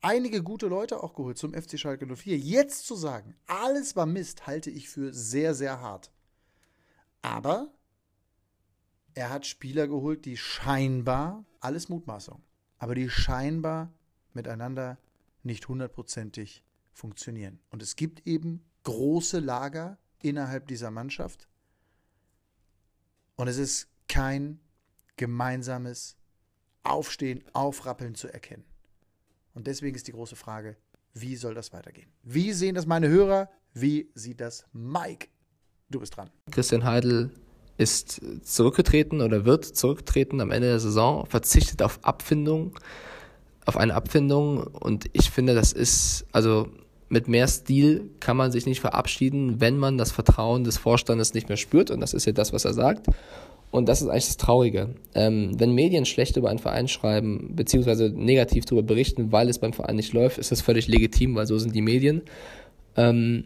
einige 0.06 0.44
gute 0.44 0.68
Leute 0.68 1.02
auch 1.02 1.16
geholt 1.16 1.38
zum 1.38 1.54
FC 1.54 1.80
Schalke 1.80 2.06
04. 2.06 2.38
Jetzt 2.38 2.86
zu 2.86 2.96
sagen, 2.96 3.36
alles 3.48 3.96
war 3.96 4.06
Mist, 4.06 4.46
halte 4.46 4.70
ich 4.70 4.88
für 4.88 5.12
sehr, 5.14 5.56
sehr 5.56 5.82
hart. 5.82 6.12
Aber 7.24 7.74
er 9.16 9.32
hat 9.32 9.48
Spieler 9.48 9.88
geholt, 9.88 10.26
die 10.26 10.38
scheinbar, 10.38 11.44
alles 11.60 11.90
Mutmaßung, 11.90 12.44
aber 12.78 12.94
die 12.94 13.10
scheinbar 13.10 13.92
miteinander 14.34 15.00
nicht 15.42 15.68
hundertprozentig 15.68 16.64
funktionieren. 16.92 17.60
Und 17.72 17.82
es 17.82 17.96
gibt 17.96 18.28
eben 18.28 18.64
große 18.84 19.40
Lager 19.40 19.98
innerhalb 20.22 20.68
dieser 20.68 20.92
Mannschaft, 20.92 21.50
und 23.38 23.50
es 23.50 23.58
ist 23.58 23.90
kein 24.08 24.62
gemeinsames 25.18 26.16
Aufstehen, 26.84 27.44
Aufrappeln 27.52 28.16
zu 28.16 28.32
erkennen. 28.32 28.64
Und 29.56 29.68
deswegen 29.68 29.96
ist 29.96 30.08
die 30.08 30.12
große 30.12 30.36
Frage, 30.36 30.76
wie 31.14 31.38
soll 31.38 31.56
das 31.56 31.72
weitergehen? 31.74 32.10
Wie 32.24 32.52
sehen 32.52 32.76
das 32.76 32.86
meine 32.86 33.08
Hörer? 33.08 33.50
Wie 33.74 34.12
sieht 34.14 34.42
das 34.42 34.66
Mike? 34.74 35.30
Du 35.90 36.02
bist 36.02 36.16
dran. 36.16 36.30
Christian 36.52 36.84
Heidel 36.84 37.32
ist 37.78 38.22
zurückgetreten 38.44 39.22
oder 39.22 39.46
wird 39.46 39.66
zurücktreten 39.66 40.42
am 40.42 40.52
Ende 40.52 40.68
der 40.68 40.80
Saison, 40.80 41.26
verzichtet 41.26 41.82
auf 41.82 42.00
Abfindung, 42.04 42.78
auf 43.66 43.78
eine 43.78 43.96
Abfindung 43.96 44.60
und 44.68 45.10
ich 45.14 45.32
finde, 45.32 45.56
das 45.56 45.72
ist, 45.74 46.26
also 46.32 46.70
mit 47.10 47.28
mehr 47.28 47.48
Stil 47.48 48.10
kann 48.20 48.38
man 48.38 48.52
sich 48.52 48.66
nicht 48.66 48.82
verabschieden, 48.82 49.62
wenn 49.62 49.78
man 49.78 49.98
das 49.98 50.12
Vertrauen 50.12 50.64
des 50.64 50.78
Vorstandes 50.78 51.34
nicht 51.34 51.50
mehr 51.50 51.58
spürt. 51.58 51.92
Und 51.92 52.00
das 52.00 52.14
ist 52.14 52.26
ja 52.26 52.32
das, 52.32 52.52
was 52.52 52.66
er 52.66 52.74
sagt. 52.74 53.08
Und 53.72 53.90
das 53.90 54.02
ist 54.02 54.08
eigentlich 54.08 54.28
das 54.28 54.38
Traurige. 54.38 54.96
Ähm, 55.14 55.60
wenn 55.60 55.74
Medien 55.74 56.06
schlecht 56.06 56.38
über 56.38 56.50
einen 56.50 56.60
Verein 56.60 56.88
schreiben, 56.88 57.52
beziehungsweise 57.56 58.10
negativ 58.10 58.66
darüber 58.66 58.84
berichten, 58.84 59.32
weil 59.32 59.50
es 59.50 59.60
beim 59.60 59.74
Verein 59.74 59.98
nicht 59.98 60.14
läuft, 60.14 60.38
ist 60.38 60.52
das 60.52 60.62
völlig 60.62 60.88
legitim, 60.88 61.36
weil 61.36 61.46
so 61.46 61.58
sind 61.58 61.76
die 61.76 61.82
Medien. 61.82 62.22
Ähm, 62.96 63.46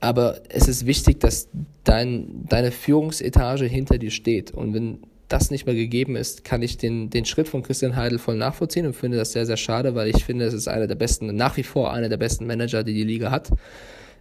aber 0.00 0.42
es 0.48 0.68
ist 0.68 0.86
wichtig, 0.86 1.18
dass 1.20 1.48
dein, 1.82 2.46
deine 2.48 2.70
Führungsetage 2.70 3.64
hinter 3.64 3.98
dir 3.98 4.12
steht. 4.12 4.52
Und 4.52 4.74
wenn 4.74 4.98
das 5.28 5.50
nicht 5.50 5.66
mehr 5.66 5.74
gegeben 5.74 6.16
ist, 6.16 6.44
kann 6.44 6.62
ich 6.62 6.78
den, 6.78 7.10
den 7.10 7.24
Schritt 7.24 7.48
von 7.48 7.62
Christian 7.62 7.96
Heidel 7.96 8.18
voll 8.18 8.36
nachvollziehen 8.36 8.86
und 8.86 8.94
finde 8.94 9.18
das 9.18 9.32
sehr, 9.32 9.46
sehr 9.46 9.56
schade, 9.56 9.94
weil 9.94 10.08
ich 10.08 10.24
finde, 10.24 10.46
es 10.46 10.54
ist 10.54 10.68
einer 10.68 10.86
der 10.86 10.94
besten, 10.94 11.34
nach 11.36 11.56
wie 11.56 11.62
vor 11.62 11.92
einer 11.92 12.08
der 12.08 12.16
besten 12.16 12.46
Manager, 12.46 12.82
die 12.82 12.94
die 12.94 13.04
Liga 13.04 13.30
hat. 13.30 13.50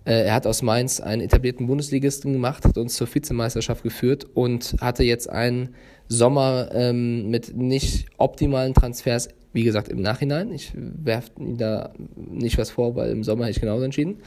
Äh, 0.06 0.26
er 0.26 0.34
hat 0.34 0.46
aus 0.46 0.62
Mainz 0.62 1.00
einen 1.00 1.22
etablierten 1.22 1.68
Bundesligisten 1.68 2.34
gemacht, 2.34 2.66
hat 2.66 2.78
uns 2.78 2.96
zur 2.96 3.14
Vizemeisterschaft 3.14 3.84
geführt 3.84 4.28
und 4.34 4.76
hatte 4.82 5.04
jetzt 5.04 5.30
einen 5.30 5.76
Sommer 6.10 6.70
ähm, 6.74 7.30
mit 7.30 7.56
nicht 7.56 8.08
optimalen 8.18 8.74
Transfers, 8.74 9.30
wie 9.54 9.64
gesagt, 9.64 9.90
im 9.90 10.02
Nachhinein. 10.02 10.52
Ich 10.52 10.72
werfe 10.76 11.32
ihm 11.40 11.58
da 11.58 11.94
nicht 12.16 12.58
was 12.58 12.70
vor, 12.70 12.96
weil 12.96 13.12
im 13.12 13.24
Sommer 13.24 13.46
hätte 13.46 13.58
ich 13.58 13.62
genauso 13.62 13.84
entschieden. 13.84 14.18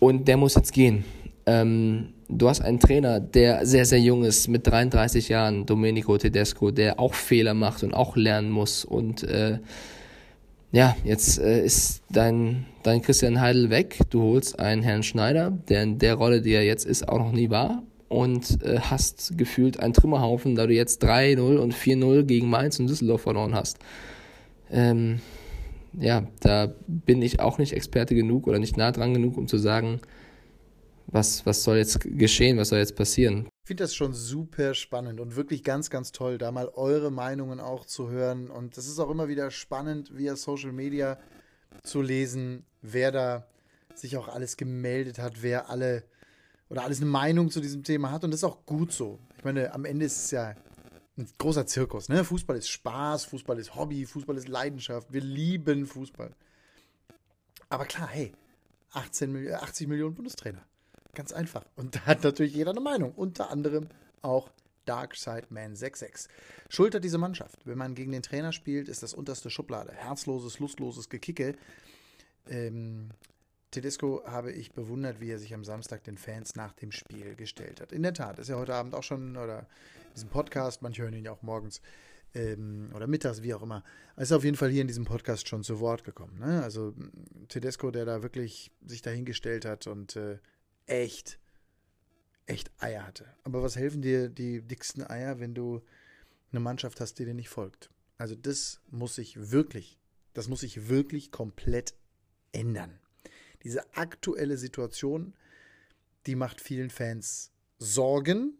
Und 0.00 0.28
der 0.28 0.36
muss 0.36 0.54
jetzt 0.54 0.72
gehen. 0.72 1.04
Ähm, 1.46 2.14
du 2.28 2.48
hast 2.48 2.60
einen 2.60 2.80
Trainer, 2.80 3.20
der 3.20 3.66
sehr, 3.66 3.84
sehr 3.84 4.00
jung 4.00 4.24
ist, 4.24 4.48
mit 4.48 4.66
33 4.66 5.28
Jahren, 5.28 5.66
Domenico 5.66 6.16
Tedesco, 6.16 6.70
der 6.70 6.98
auch 6.98 7.14
Fehler 7.14 7.54
macht 7.54 7.82
und 7.82 7.94
auch 7.94 8.16
lernen 8.16 8.50
muss. 8.50 8.84
Und 8.84 9.22
äh, 9.24 9.58
ja, 10.72 10.96
jetzt 11.04 11.38
äh, 11.38 11.64
ist 11.64 12.02
dein, 12.10 12.66
dein 12.82 13.02
Christian 13.02 13.40
Heidel 13.40 13.70
weg. 13.70 13.98
Du 14.10 14.22
holst 14.22 14.58
einen 14.58 14.82
Herrn 14.82 15.02
Schneider, 15.02 15.50
der 15.68 15.82
in 15.82 15.98
der 15.98 16.14
Rolle, 16.14 16.40
die 16.40 16.52
er 16.52 16.64
jetzt 16.64 16.86
ist, 16.86 17.08
auch 17.08 17.18
noch 17.18 17.32
nie 17.32 17.50
war. 17.50 17.82
Und 18.08 18.62
äh, 18.62 18.80
hast 18.80 19.36
gefühlt 19.36 19.80
einen 19.80 19.92
Trümmerhaufen, 19.92 20.54
da 20.54 20.66
du 20.66 20.74
jetzt 20.74 21.04
3-0 21.04 21.56
und 21.56 21.74
4-0 21.74 22.24
gegen 22.24 22.48
Mainz 22.48 22.78
und 22.78 22.88
Düsseldorf 22.88 23.22
verloren 23.22 23.54
hast. 23.54 23.78
Ähm, 24.70 25.20
ja, 25.98 26.26
da 26.40 26.72
bin 26.86 27.22
ich 27.22 27.40
auch 27.40 27.58
nicht 27.58 27.72
Experte 27.72 28.14
genug 28.14 28.46
oder 28.46 28.58
nicht 28.58 28.76
nah 28.76 28.92
dran 28.92 29.14
genug, 29.14 29.36
um 29.36 29.46
zu 29.46 29.58
sagen, 29.58 30.00
was, 31.14 31.46
was 31.46 31.62
soll 31.62 31.76
jetzt 31.76 32.00
geschehen, 32.00 32.58
was 32.58 32.70
soll 32.70 32.80
jetzt 32.80 32.96
passieren? 32.96 33.48
Ich 33.62 33.68
finde 33.68 33.84
das 33.84 33.94
schon 33.94 34.12
super 34.12 34.74
spannend 34.74 35.20
und 35.20 35.36
wirklich 35.36 35.62
ganz, 35.62 35.88
ganz 35.88 36.10
toll, 36.10 36.38
da 36.38 36.50
mal 36.50 36.68
eure 36.68 37.12
Meinungen 37.12 37.60
auch 37.60 37.86
zu 37.86 38.10
hören. 38.10 38.50
Und 38.50 38.76
das 38.76 38.88
ist 38.88 38.98
auch 38.98 39.08
immer 39.10 39.28
wieder 39.28 39.50
spannend, 39.52 40.16
via 40.18 40.34
Social 40.34 40.72
Media 40.72 41.18
zu 41.84 42.02
lesen, 42.02 42.66
wer 42.82 43.12
da 43.12 43.46
sich 43.94 44.16
auch 44.16 44.28
alles 44.28 44.56
gemeldet 44.56 45.18
hat, 45.18 45.42
wer 45.42 45.70
alle 45.70 46.02
oder 46.68 46.82
alles 46.82 47.00
eine 47.00 47.10
Meinung 47.10 47.50
zu 47.50 47.60
diesem 47.60 47.84
Thema 47.84 48.10
hat. 48.10 48.24
Und 48.24 48.32
das 48.32 48.40
ist 48.40 48.44
auch 48.44 48.66
gut 48.66 48.92
so. 48.92 49.20
Ich 49.38 49.44
meine, 49.44 49.72
am 49.72 49.84
Ende 49.84 50.06
ist 50.06 50.24
es 50.24 50.30
ja 50.32 50.56
ein 51.16 51.28
großer 51.38 51.64
Zirkus. 51.64 52.08
Ne? 52.08 52.24
Fußball 52.24 52.56
ist 52.56 52.68
Spaß, 52.68 53.26
Fußball 53.26 53.58
ist 53.60 53.76
Hobby, 53.76 54.04
Fußball 54.04 54.36
ist 54.36 54.48
Leidenschaft. 54.48 55.12
Wir 55.12 55.20
lieben 55.20 55.86
Fußball. 55.86 56.34
Aber 57.68 57.84
klar, 57.84 58.08
hey, 58.08 58.32
18, 58.90 59.54
80 59.54 59.86
Millionen 59.86 60.16
Bundestrainer. 60.16 60.66
Ganz 61.14 61.32
einfach. 61.32 61.64
Und 61.76 61.96
da 61.96 62.00
hat 62.00 62.24
natürlich 62.24 62.54
jeder 62.54 62.70
eine 62.70 62.80
Meinung. 62.80 63.12
Unter 63.12 63.50
anderem 63.50 63.88
auch 64.22 64.50
Darksideman 64.84 65.76
66. 65.76 66.30
Schuld 66.68 66.94
hat 66.94 67.04
diese 67.04 67.18
Mannschaft. 67.18 67.58
Wenn 67.64 67.78
man 67.78 67.94
gegen 67.94 68.12
den 68.12 68.22
Trainer 68.22 68.52
spielt, 68.52 68.88
ist 68.88 69.02
das 69.02 69.14
unterste 69.14 69.50
Schublade. 69.50 69.92
Herzloses, 69.92 70.58
lustloses 70.58 71.08
Gekicke. 71.08 71.54
Ähm, 72.48 73.10
Tedesco 73.70 74.22
habe 74.26 74.52
ich 74.52 74.72
bewundert, 74.72 75.20
wie 75.20 75.30
er 75.30 75.38
sich 75.38 75.54
am 75.54 75.64
Samstag 75.64 76.04
den 76.04 76.16
Fans 76.16 76.54
nach 76.54 76.72
dem 76.74 76.92
Spiel 76.92 77.34
gestellt 77.34 77.80
hat. 77.80 77.92
In 77.92 78.02
der 78.02 78.14
Tat, 78.14 78.38
ist 78.38 78.48
ja 78.48 78.56
heute 78.56 78.74
Abend 78.74 78.94
auch 78.94 79.02
schon, 79.02 79.36
oder 79.36 79.60
in 79.60 80.14
diesem 80.14 80.28
Podcast, 80.28 80.82
manche 80.82 81.02
hören 81.02 81.14
ihn 81.14 81.24
ja 81.24 81.32
auch 81.32 81.42
morgens 81.42 81.80
ähm, 82.34 82.90
oder 82.94 83.06
mittags, 83.06 83.42
wie 83.42 83.54
auch 83.54 83.62
immer, 83.62 83.82
ist 84.16 84.32
auf 84.32 84.44
jeden 84.44 84.56
Fall 84.56 84.70
hier 84.70 84.82
in 84.82 84.86
diesem 84.86 85.04
Podcast 85.04 85.48
schon 85.48 85.64
zu 85.64 85.80
Wort 85.80 86.04
gekommen. 86.04 86.38
Ne? 86.38 86.62
Also 86.62 86.94
Tedesco, 87.48 87.90
der 87.90 88.04
da 88.04 88.22
wirklich 88.22 88.70
sich 88.86 89.02
dahingestellt 89.02 89.64
hat 89.64 89.86
und 89.86 90.16
äh, 90.16 90.38
echt, 90.86 91.38
echt 92.46 92.70
Eier 92.78 93.06
hatte. 93.06 93.26
Aber 93.44 93.62
was 93.62 93.76
helfen 93.76 94.02
dir 94.02 94.28
die 94.28 94.62
dicksten 94.62 95.08
Eier, 95.08 95.40
wenn 95.40 95.54
du 95.54 95.82
eine 96.50 96.60
Mannschaft 96.60 97.00
hast, 97.00 97.18
die 97.18 97.24
dir 97.24 97.34
nicht 97.34 97.48
folgt? 97.48 97.90
Also 98.18 98.34
das 98.34 98.80
muss 98.90 99.16
sich 99.16 99.50
wirklich, 99.50 99.98
das 100.34 100.48
muss 100.48 100.60
sich 100.60 100.88
wirklich 100.88 101.30
komplett 101.30 101.94
ändern. 102.52 102.98
Diese 103.62 103.82
aktuelle 103.96 104.56
Situation, 104.56 105.34
die 106.26 106.36
macht 106.36 106.60
vielen 106.60 106.90
Fans 106.90 107.50
Sorgen 107.78 108.58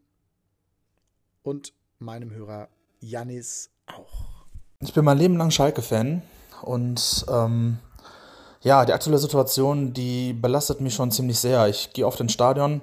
und 1.43 1.73
meinem 1.99 2.31
Hörer 2.31 2.69
Janis 3.01 3.71
auch. 3.87 4.47
Ich 4.81 4.93
bin 4.93 5.05
mein 5.05 5.19
Leben 5.19 5.37
lang 5.37 5.51
Schalke-Fan 5.51 6.23
und 6.63 7.27
ähm, 7.29 7.79
ja, 8.65 8.87
die 8.87 8.95
aktuelle 8.95 9.19
Situation, 9.19 9.93
die 9.93 10.33
belastet 10.33 10.81
mich 10.81 10.95
schon 10.95 11.11
ziemlich 11.11 11.39
sehr. 11.39 11.69
Ich 11.69 11.93
gehe 11.93 12.07
oft 12.07 12.19
ins 12.21 12.33
Stadion, 12.33 12.81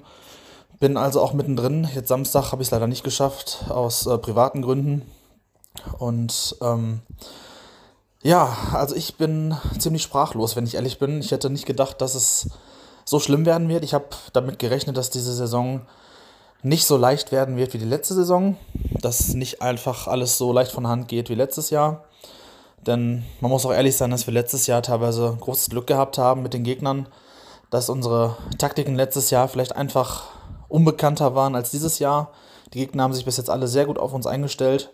bin 0.80 0.96
also 0.96 1.22
auch 1.22 1.34
mittendrin. 1.34 1.90
Jetzt 1.94 2.08
Samstag 2.08 2.52
habe 2.52 2.62
ich 2.62 2.68
es 2.68 2.72
leider 2.72 2.88
nicht 2.88 3.04
geschafft, 3.04 3.66
aus 3.68 4.06
äh, 4.06 4.18
privaten 4.20 4.62
Gründen. 4.62 5.02
Und 5.98 6.56
ähm, 6.62 7.02
ja, 8.22 8.56
also 8.74 8.96
ich 8.96 9.16
bin 9.18 9.58
ziemlich 9.80 10.04
sprachlos, 10.04 10.56
wenn 10.56 10.68
ich 10.68 10.76
ehrlich 10.76 11.00
bin. 11.00 11.20
Ich 11.20 11.32
hätte 11.32 11.50
nicht 11.50 11.66
gedacht, 11.66 12.00
dass 12.00 12.14
es 12.14 12.50
so 13.04 13.20
schlimm 13.20 13.48
werden 13.48 13.68
wird. 13.68 13.84
Ich 13.84 13.96
habe 13.96 14.06
damit 14.34 14.60
gerechnet, 14.60 14.98
dass 14.98 15.10
diese 15.10 15.34
Saison 15.34 15.82
nicht 16.62 16.86
so 16.86 16.96
leicht 16.96 17.32
werden 17.32 17.58
wird 17.58 17.74
wie 17.74 17.80
die 17.80 17.86
letzte 17.86 18.14
Saison. 18.14 18.56
Dass 19.02 19.34
nicht 19.34 19.64
einfach 19.64 20.08
alles 20.08 20.38
so 20.38 20.54
leicht 20.54 20.72
von 20.72 20.88
Hand 20.88 21.08
geht 21.08 21.30
wie 21.30 21.36
letztes 21.36 21.72
Jahr. 21.72 22.04
Denn 22.86 23.24
man 23.40 23.52
muss 23.52 23.66
auch 23.66 23.74
ehrlich 23.74 23.96
sein, 23.96 24.12
dass 24.12 24.26
wir 24.28 24.34
letztes 24.34 24.68
Jahr 24.68 24.82
teilweise 24.82 25.38
großes 25.40 25.70
Glück 25.70 25.88
gehabt 25.88 26.18
haben 26.18 26.42
mit 26.42 26.54
den 26.54 26.64
Gegnern, 26.64 27.08
dass 27.70 27.90
unsere 27.90 28.38
Taktiken 28.58 28.96
letztes 28.96 29.30
Jahr 29.30 29.48
vielleicht 29.48 29.76
einfach 29.76 30.30
unbekannter 30.68 31.36
waren 31.36 31.56
als 31.56 31.72
dieses 31.72 32.00
Jahr. 32.00 32.32
Die 32.74 32.80
Gegner 32.80 33.04
haben 33.04 33.14
sich 33.14 33.26
bis 33.26 33.38
jetzt 33.38 33.50
alle 33.50 33.68
sehr 33.68 33.86
gut 33.86 34.00
auf 34.00 34.14
uns 34.14 34.26
eingestellt 34.26 34.92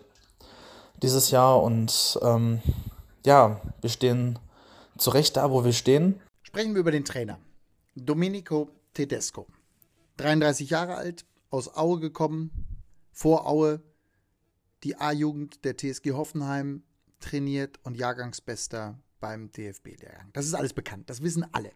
dieses 1.02 1.30
Jahr 1.30 1.62
und 1.62 2.18
ähm, 2.22 2.60
ja, 3.24 3.60
wir 3.80 3.90
stehen 3.90 4.38
zu 4.96 5.10
Recht 5.10 5.36
da, 5.36 5.50
wo 5.50 5.64
wir 5.64 5.72
stehen. 5.72 6.20
Sprechen 6.42 6.74
wir 6.74 6.80
über 6.80 6.90
den 6.90 7.04
Trainer. 7.04 7.38
Domenico 7.94 8.68
Tedesco. 8.94 9.46
33 10.16 10.70
Jahre 10.70 10.96
alt, 10.96 11.24
aus 11.50 11.76
Aue 11.76 12.00
gekommen, 12.00 12.50
vor 13.12 13.46
Aue 13.46 13.80
die 14.82 14.96
A-Jugend 14.96 15.64
der 15.64 15.76
TSG 15.76 16.12
Hoffenheim 16.12 16.82
trainiert 17.20 17.78
und 17.82 17.96
Jahrgangsbester 17.96 18.98
beim 19.20 19.50
DFB-Lehrgang. 19.52 20.30
Das 20.32 20.46
ist 20.46 20.54
alles 20.54 20.72
bekannt, 20.72 21.10
das 21.10 21.22
wissen 21.22 21.44
alle. 21.52 21.72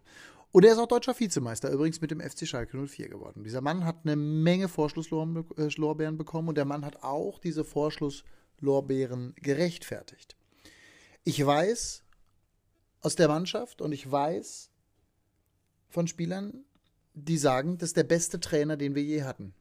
Und 0.51 0.65
er 0.65 0.73
ist 0.73 0.77
auch 0.77 0.87
deutscher 0.87 1.19
Vizemeister, 1.19 1.71
übrigens 1.71 1.99
mit 1.99 2.11
dem 2.11 2.21
FC 2.21 2.47
Schalke 2.47 2.77
04 2.77 3.09
geworden. 3.09 3.43
Dieser 3.43 3.61
Mann 3.61 3.85
hat 3.85 4.01
eine 4.03 4.15
Menge 4.15 4.69
Vorschlusslorbeeren 4.69 6.17
bekommen 6.17 6.49
und 6.49 6.57
der 6.57 6.65
Mann 6.65 6.85
hat 6.85 7.01
auch 7.01 7.39
diese 7.39 7.63
Vorschlusslorbeeren 7.63 9.33
gerechtfertigt. 9.41 10.35
Ich 11.23 11.43
weiß 11.43 12.03
aus 13.01 13.15
der 13.15 13.27
Mannschaft 13.27 13.81
und 13.81 13.91
ich 13.93 14.09
weiß 14.09 14.69
von 15.89 16.07
Spielern, 16.07 16.65
die 17.15 17.37
sagen, 17.37 17.77
das 17.77 17.89
ist 17.89 17.97
der 17.97 18.03
beste 18.03 18.39
Trainer, 18.39 18.77
den 18.77 18.93
wir 18.93 19.03
je 19.03 19.23
hatten. 19.23 19.55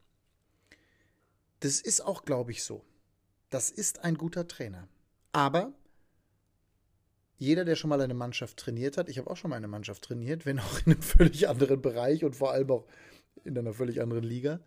Das 1.61 1.81
ist 1.81 2.01
auch, 2.03 2.25
glaube 2.25 2.51
ich, 2.51 2.64
so. 2.64 2.85
Das 3.49 3.71
ist 3.71 4.01
ein 4.01 4.16
guter 4.16 4.47
Trainer. 4.47 4.88
Aber 5.33 5.73
jeder, 7.37 7.64
der 7.64 7.75
schon 7.75 7.90
mal 7.90 8.01
eine 8.01 8.14
Mannschaft 8.14 8.59
trainiert 8.59 8.97
hat, 8.97 9.09
ich 9.09 9.18
habe 9.18 9.29
auch 9.31 9.37
schon 9.37 9.51
mal 9.51 9.57
eine 9.57 9.68
Mannschaft 9.68 10.05
trainiert, 10.05 10.47
wenn 10.47 10.61
auch 10.61 10.79
in 10.87 10.92
einem 10.92 11.03
völlig 11.03 11.49
anderen 11.49 11.83
Bereich 11.83 12.25
und 12.25 12.37
vor 12.37 12.53
allem 12.53 12.71
auch 12.71 12.87
in 13.45 13.59
einer 13.59 13.73
völlig 13.73 14.01
anderen 14.01 14.25
Liga, 14.25 14.61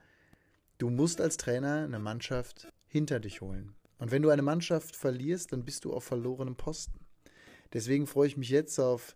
du 0.78 0.90
musst 0.90 1.22
als 1.22 1.38
Trainer 1.38 1.84
eine 1.84 2.00
Mannschaft 2.00 2.68
hinter 2.88 3.20
dich 3.20 3.42
holen. 3.42 3.76
Und 3.98 4.12
wenn 4.12 4.22
du 4.22 4.30
eine 4.30 4.42
Mannschaft 4.42 4.96
verlierst, 4.96 5.54
dann 5.54 5.64
bist 5.64 5.86
du 5.86 5.94
auf 5.94 6.04
verlorenem 6.04 6.56
Posten. 6.56 7.00
Deswegen 7.72 8.08
freue 8.08 8.28
ich 8.28 8.38
mich 8.38 8.50
jetzt 8.50 8.80
auf 8.80 9.16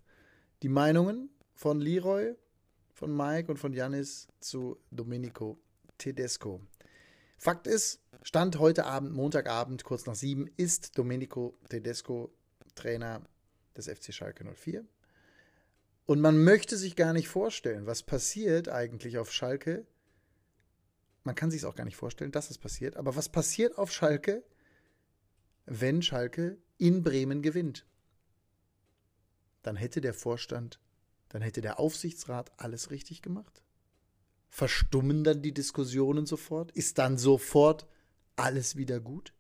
die 0.64 0.70
Meinungen 0.70 1.30
von 1.54 1.82
Leroy, 1.82 2.36
von 2.94 3.16
Mike 3.16 3.52
und 3.52 3.58
von 3.58 3.74
Janis 3.74 4.28
zu 4.40 4.78
Domenico 4.92 5.60
Tedesco. 5.98 6.62
Fakt 7.38 7.68
ist, 7.68 8.02
Stand 8.30 8.60
heute 8.60 8.86
Abend, 8.86 9.12
Montagabend, 9.12 9.84
kurz 9.84 10.06
nach 10.06 10.14
sieben, 10.14 10.46
ist 10.56 11.00
Domenico 11.00 11.58
Tedesco 11.68 12.32
Trainer 12.76 13.24
des 13.76 13.88
FC 13.88 14.14
Schalke 14.14 14.46
04. 14.46 14.86
Und 16.06 16.22
man 16.22 16.44
möchte 16.44 16.78
sich 16.78 16.96
gar 16.96 17.12
nicht 17.12 17.28
vorstellen, 17.28 17.88
was 17.88 18.04
passiert 18.04 18.70
eigentlich 18.70 19.18
auf 19.18 19.34
Schalke. 19.34 19.88
Man 21.24 21.34
kann 21.34 21.50
sich 21.50 21.62
es 21.62 21.66
auch 21.66 21.74
gar 21.74 21.86
nicht 21.86 21.96
vorstellen, 21.96 22.32
dass 22.32 22.52
es 22.52 22.60
passiert. 22.60 22.98
Aber 22.98 23.16
was 23.16 23.30
passiert 23.30 23.80
auf 23.80 23.92
Schalke, 23.92 24.44
wenn 25.66 26.04
Schalke 26.04 26.60
in 26.78 27.02
Bremen 27.02 27.42
gewinnt? 27.42 27.88
Dann 29.64 29.76
hätte 29.76 30.02
der 30.02 30.14
Vorstand, 30.14 30.80
dann 31.30 31.42
hätte 31.42 31.62
der 31.62 31.80
Aufsichtsrat 31.80 32.52
alles 32.58 32.92
richtig 32.92 33.24
gemacht. 33.24 33.64
Verstummen 34.50 35.24
dann 35.24 35.42
die 35.42 35.52
Diskussionen 35.52 36.28
sofort? 36.28 36.70
Ist 36.74 37.00
dann 37.00 37.18
sofort 37.18 37.88
alles 38.40 38.76
wieder 38.76 39.00
gut? 39.00 39.34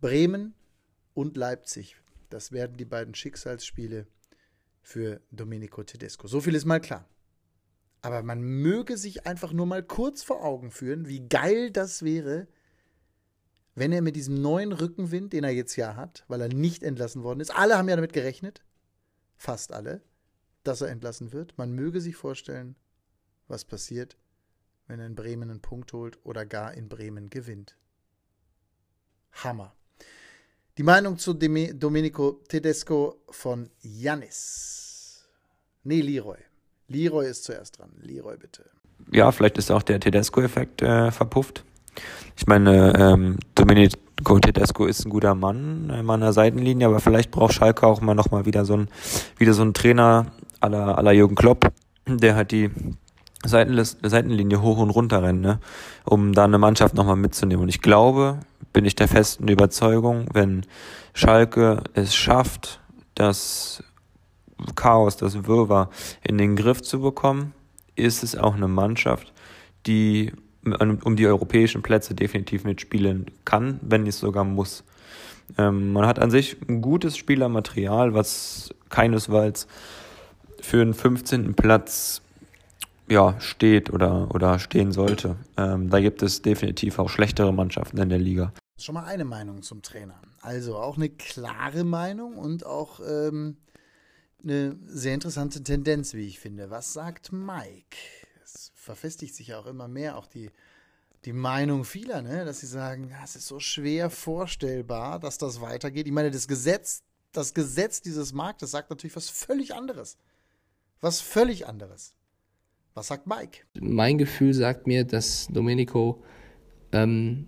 Bremen 0.00 0.54
und 1.14 1.36
Leipzig, 1.36 1.96
das 2.28 2.52
werden 2.52 2.76
die 2.76 2.84
beiden 2.84 3.14
Schicksalsspiele 3.14 4.06
für 4.80 5.20
Domenico 5.30 5.82
Tedesco. 5.84 6.26
So 6.26 6.40
viel 6.40 6.54
ist 6.54 6.64
mal 6.64 6.80
klar. 6.80 7.08
Aber 8.00 8.22
man 8.22 8.42
möge 8.42 8.96
sich 8.96 9.26
einfach 9.26 9.52
nur 9.52 9.66
mal 9.66 9.82
kurz 9.82 10.22
vor 10.22 10.44
Augen 10.44 10.72
führen, 10.72 11.06
wie 11.06 11.28
geil 11.28 11.70
das 11.70 12.02
wäre, 12.02 12.48
wenn 13.74 13.92
er 13.92 14.02
mit 14.02 14.16
diesem 14.16 14.42
neuen 14.42 14.72
Rückenwind, 14.72 15.32
den 15.32 15.44
er 15.44 15.50
jetzt 15.50 15.76
ja 15.76 15.94
hat, 15.94 16.24
weil 16.28 16.40
er 16.40 16.48
nicht 16.48 16.82
entlassen 16.82 17.22
worden 17.22 17.40
ist, 17.40 17.54
alle 17.54 17.78
haben 17.78 17.88
ja 17.88 17.96
damit 17.96 18.12
gerechnet, 18.12 18.62
fast 19.36 19.72
alle, 19.72 20.02
dass 20.64 20.80
er 20.80 20.88
entlassen 20.88 21.32
wird. 21.32 21.56
Man 21.56 21.72
möge 21.72 22.00
sich 22.00 22.16
vorstellen, 22.16 22.76
was 23.46 23.64
passiert, 23.64 24.18
wenn 24.86 25.00
er 25.00 25.06
in 25.06 25.14
Bremen 25.14 25.50
einen 25.50 25.60
Punkt 25.60 25.92
holt 25.92 26.18
oder 26.24 26.46
gar 26.46 26.74
in 26.74 26.88
Bremen 26.88 27.30
gewinnt. 27.30 27.76
Hammer. 29.32 29.72
Die 30.78 30.82
Meinung 30.82 31.18
zu 31.18 31.34
Domenico 31.34 32.40
Tedesco 32.48 33.16
von 33.30 33.68
Janis. 33.80 35.26
Nee, 35.84 36.00
Leroy. 36.00 36.38
Leroy 36.88 37.28
ist 37.28 37.44
zuerst 37.44 37.78
dran. 37.78 37.90
Leroy, 38.00 38.36
bitte. 38.36 38.64
Ja, 39.10 39.32
vielleicht 39.32 39.58
ist 39.58 39.70
auch 39.70 39.82
der 39.82 40.00
Tedesco-Effekt 40.00 40.82
äh, 40.82 41.10
verpufft. 41.10 41.64
Ich 42.36 42.46
meine, 42.46 42.94
ähm, 42.96 43.38
Domenico 43.54 44.38
Tedesco 44.38 44.86
ist 44.86 45.04
ein 45.04 45.10
guter 45.10 45.34
Mann 45.34 45.90
äh, 45.90 46.10
an 46.10 46.20
der 46.20 46.32
Seitenlinie, 46.32 46.86
aber 46.86 47.00
vielleicht 47.00 47.30
braucht 47.30 47.54
Schalke 47.54 47.86
auch 47.86 48.00
mal 48.00 48.14
nochmal 48.14 48.46
wieder 48.46 48.64
so 48.64 48.74
ein, 48.74 48.88
wieder 49.36 49.52
so 49.52 49.70
Trainer 49.72 50.26
aller 50.60 50.96
aller 50.96 51.12
Jürgen 51.12 51.34
Klopp, 51.34 51.72
der 52.06 52.36
hat 52.36 52.52
die 52.52 52.70
Seitenlinie 53.44 54.62
hoch 54.62 54.78
und 54.78 54.90
runter 54.90 55.22
rennt, 55.22 55.40
ne? 55.40 55.58
um 56.04 56.32
da 56.32 56.44
eine 56.44 56.58
Mannschaft 56.58 56.94
nochmal 56.94 57.16
mitzunehmen. 57.16 57.64
Und 57.64 57.68
ich 57.68 57.82
glaube, 57.82 58.40
bin 58.72 58.84
ich 58.84 58.94
der 58.94 59.08
festen 59.08 59.48
Überzeugung, 59.48 60.26
wenn 60.32 60.64
Schalke 61.14 61.82
es 61.94 62.14
schafft, 62.14 62.80
das 63.14 63.82
Chaos, 64.74 65.16
das 65.16 65.46
Wirrwarr 65.46 65.90
in 66.22 66.38
den 66.38 66.56
Griff 66.56 66.82
zu 66.82 67.00
bekommen, 67.00 67.52
ist 67.96 68.22
es 68.22 68.36
auch 68.36 68.54
eine 68.54 68.68
Mannschaft, 68.68 69.32
die 69.86 70.32
um 70.64 71.16
die 71.16 71.26
europäischen 71.26 71.82
Plätze 71.82 72.14
definitiv 72.14 72.64
mitspielen 72.64 73.26
kann, 73.44 73.80
wenn 73.82 74.06
es 74.06 74.20
sogar 74.20 74.44
muss. 74.44 74.84
Ähm, 75.58 75.92
man 75.92 76.06
hat 76.06 76.20
an 76.20 76.30
sich 76.30 76.56
ein 76.68 76.80
gutes 76.80 77.16
Spielermaterial, 77.16 78.14
was 78.14 78.72
keinesfalls 78.88 79.66
für 80.60 80.80
einen 80.80 80.94
15. 80.94 81.54
Platz 81.54 82.22
ja, 83.12 83.38
steht 83.40 83.90
oder, 83.90 84.34
oder 84.34 84.58
stehen 84.58 84.90
sollte. 84.90 85.36
Ähm, 85.56 85.90
da 85.90 86.00
gibt 86.00 86.22
es 86.22 86.42
definitiv 86.42 86.98
auch 86.98 87.08
schlechtere 87.08 87.52
Mannschaften 87.52 87.98
in 87.98 88.08
der 88.08 88.18
Liga. 88.18 88.52
Schon 88.78 88.94
mal 88.94 89.04
eine 89.04 89.24
Meinung 89.24 89.62
zum 89.62 89.82
Trainer. 89.82 90.20
Also 90.40 90.76
auch 90.76 90.96
eine 90.96 91.10
klare 91.10 91.84
Meinung 91.84 92.36
und 92.38 92.66
auch 92.66 93.00
ähm, 93.06 93.58
eine 94.42 94.76
sehr 94.86 95.14
interessante 95.14 95.62
Tendenz, 95.62 96.14
wie 96.14 96.26
ich 96.26 96.40
finde. 96.40 96.70
Was 96.70 96.94
sagt 96.94 97.32
Mike? 97.32 97.96
Es 98.42 98.72
verfestigt 98.74 99.34
sich 99.34 99.48
ja 99.48 99.58
auch 99.58 99.66
immer 99.66 99.88
mehr, 99.88 100.16
auch 100.16 100.26
die, 100.26 100.50
die 101.26 101.34
Meinung 101.34 101.84
vieler, 101.84 102.22
ne? 102.22 102.44
dass 102.44 102.60
sie 102.60 102.66
sagen, 102.66 103.14
es 103.22 103.36
ist 103.36 103.46
so 103.46 103.60
schwer 103.60 104.08
vorstellbar, 104.08 105.20
dass 105.20 105.38
das 105.38 105.60
weitergeht. 105.60 106.06
Ich 106.06 106.12
meine, 106.12 106.30
das 106.30 106.48
Gesetz, 106.48 107.02
das 107.30 107.52
Gesetz 107.52 108.00
dieses 108.00 108.32
Marktes 108.32 108.70
sagt 108.70 108.90
natürlich 108.90 109.14
was 109.16 109.28
völlig 109.28 109.74
anderes. 109.74 110.16
Was 111.00 111.20
völlig 111.20 111.66
anderes. 111.66 112.14
Was 112.94 113.06
sagt 113.06 113.26
Mike? 113.26 113.60
Mein 113.80 114.18
Gefühl 114.18 114.52
sagt 114.52 114.86
mir, 114.86 115.04
dass 115.04 115.48
Domenico 115.50 116.22
ähm, 116.92 117.46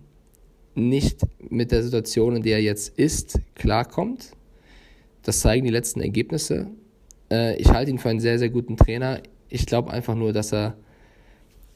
nicht 0.74 1.20
mit 1.38 1.70
der 1.70 1.82
Situation, 1.82 2.36
in 2.36 2.42
der 2.42 2.56
er 2.56 2.62
jetzt 2.62 2.98
ist, 2.98 3.38
klarkommt. 3.54 4.32
Das 5.22 5.40
zeigen 5.40 5.66
die 5.66 5.70
letzten 5.70 6.00
Ergebnisse. 6.00 6.68
Äh, 7.30 7.56
ich 7.56 7.68
halte 7.68 7.90
ihn 7.90 7.98
für 7.98 8.08
einen 8.08 8.20
sehr, 8.20 8.38
sehr 8.38 8.48
guten 8.48 8.78
Trainer. 8.78 9.20
Ich 9.50 9.66
glaube 9.66 9.90
einfach 9.90 10.14
nur, 10.14 10.32
dass 10.32 10.50
er, 10.50 10.78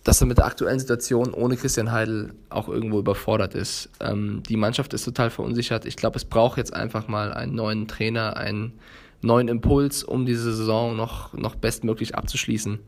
dass 0.02 0.22
er 0.22 0.26
mit 0.26 0.38
der 0.38 0.46
aktuellen 0.46 0.80
Situation 0.80 1.34
ohne 1.34 1.56
Christian 1.56 1.92
Heidel 1.92 2.32
auch 2.48 2.70
irgendwo 2.70 2.98
überfordert 2.98 3.54
ist. 3.54 3.90
Ähm, 4.00 4.42
die 4.48 4.56
Mannschaft 4.56 4.94
ist 4.94 5.04
total 5.04 5.28
verunsichert. 5.28 5.84
Ich 5.84 5.96
glaube, 5.96 6.16
es 6.16 6.24
braucht 6.24 6.56
jetzt 6.56 6.72
einfach 6.72 7.06
mal 7.06 7.34
einen 7.34 7.54
neuen 7.54 7.86
Trainer, 7.86 8.38
einen 8.38 8.78
neuen 9.20 9.48
Impuls, 9.48 10.04
um 10.04 10.24
diese 10.24 10.54
Saison 10.54 10.96
noch, 10.96 11.34
noch 11.34 11.54
bestmöglich 11.54 12.14
abzuschließen. 12.14 12.78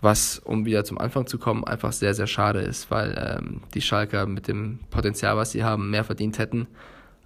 Was, 0.00 0.38
um 0.38 0.64
wieder 0.64 0.84
zum 0.84 0.98
Anfang 0.98 1.26
zu 1.26 1.38
kommen, 1.38 1.64
einfach 1.64 1.92
sehr, 1.92 2.14
sehr 2.14 2.26
schade 2.26 2.60
ist, 2.60 2.90
weil 2.90 3.38
ähm, 3.38 3.62
die 3.74 3.80
Schalker 3.80 4.26
mit 4.26 4.48
dem 4.48 4.80
Potenzial, 4.90 5.36
was 5.36 5.52
sie 5.52 5.64
haben, 5.64 5.90
mehr 5.90 6.04
verdient 6.04 6.38
hätten, 6.38 6.68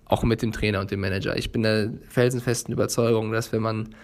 auch 0.07 0.23
mit 0.23 0.43
dem 0.43 0.53
Trainer 0.53 0.81
und 0.81 0.91
dem 0.91 1.01
Manager. 1.01 1.37
Ich 1.37 1.53
bin 1.53 1.63
der 1.63 1.93
felsenfesten 2.09 2.73
Überzeugung, 2.73 3.33
dass 3.33 3.53
wenn 3.53 3.63
man 3.63 3.95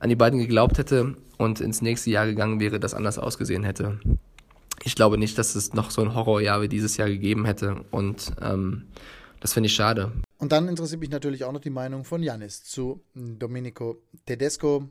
an 0.00 0.08
die 0.08 0.16
beiden 0.16 0.38
geglaubt 0.38 0.78
hätte 0.78 1.16
und 1.38 1.60
ins 1.60 1.82
nächste 1.82 2.10
Jahr 2.10 2.26
gegangen 2.26 2.60
wäre, 2.60 2.80
das 2.80 2.94
anders 2.94 3.18
ausgesehen 3.18 3.64
hätte. 3.64 4.00
Ich 4.82 4.94
glaube 4.94 5.18
nicht, 5.18 5.36
dass 5.36 5.54
es 5.54 5.74
noch 5.74 5.90
so 5.90 6.02
ein 6.02 6.14
Horrorjahr 6.14 6.62
wie 6.62 6.68
dieses 6.68 6.96
Jahr 6.96 7.08
gegeben 7.08 7.44
hätte 7.44 7.84
und 7.90 8.32
ähm, 8.40 8.84
das 9.40 9.54
finde 9.54 9.68
ich 9.68 9.74
schade. 9.74 10.12
Und 10.38 10.52
dann 10.52 10.68
interessiert 10.68 11.00
mich 11.00 11.10
natürlich 11.10 11.44
auch 11.44 11.52
noch 11.52 11.60
die 11.60 11.70
Meinung 11.70 12.04
von 12.04 12.22
Janis 12.22 12.62
zu 12.64 13.02
Domenico 13.14 14.02
Tedesco. 14.26 14.88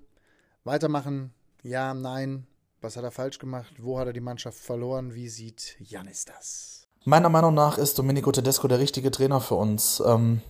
Weitermachen, 0.63 1.31
ja, 1.63 1.93
nein, 1.93 2.45
was 2.81 2.95
hat 2.95 3.03
er 3.03 3.11
falsch 3.11 3.39
gemacht? 3.39 3.73
Wo 3.77 3.99
hat 3.99 4.07
er 4.07 4.13
die 4.13 4.21
Mannschaft 4.21 4.57
verloren? 4.57 5.13
Wie 5.13 5.29
sieht 5.29 5.75
Janis 5.79 6.25
das? 6.25 6.87
Meiner 7.05 7.29
Meinung 7.29 7.53
nach 7.53 7.77
ist 7.77 7.97
Domenico 7.97 8.31
Tedesco 8.31 8.67
der 8.67 8.79
richtige 8.79 9.11
Trainer 9.11 9.41
für 9.41 9.55
uns. 9.55 10.01
Ähm, 10.05 10.41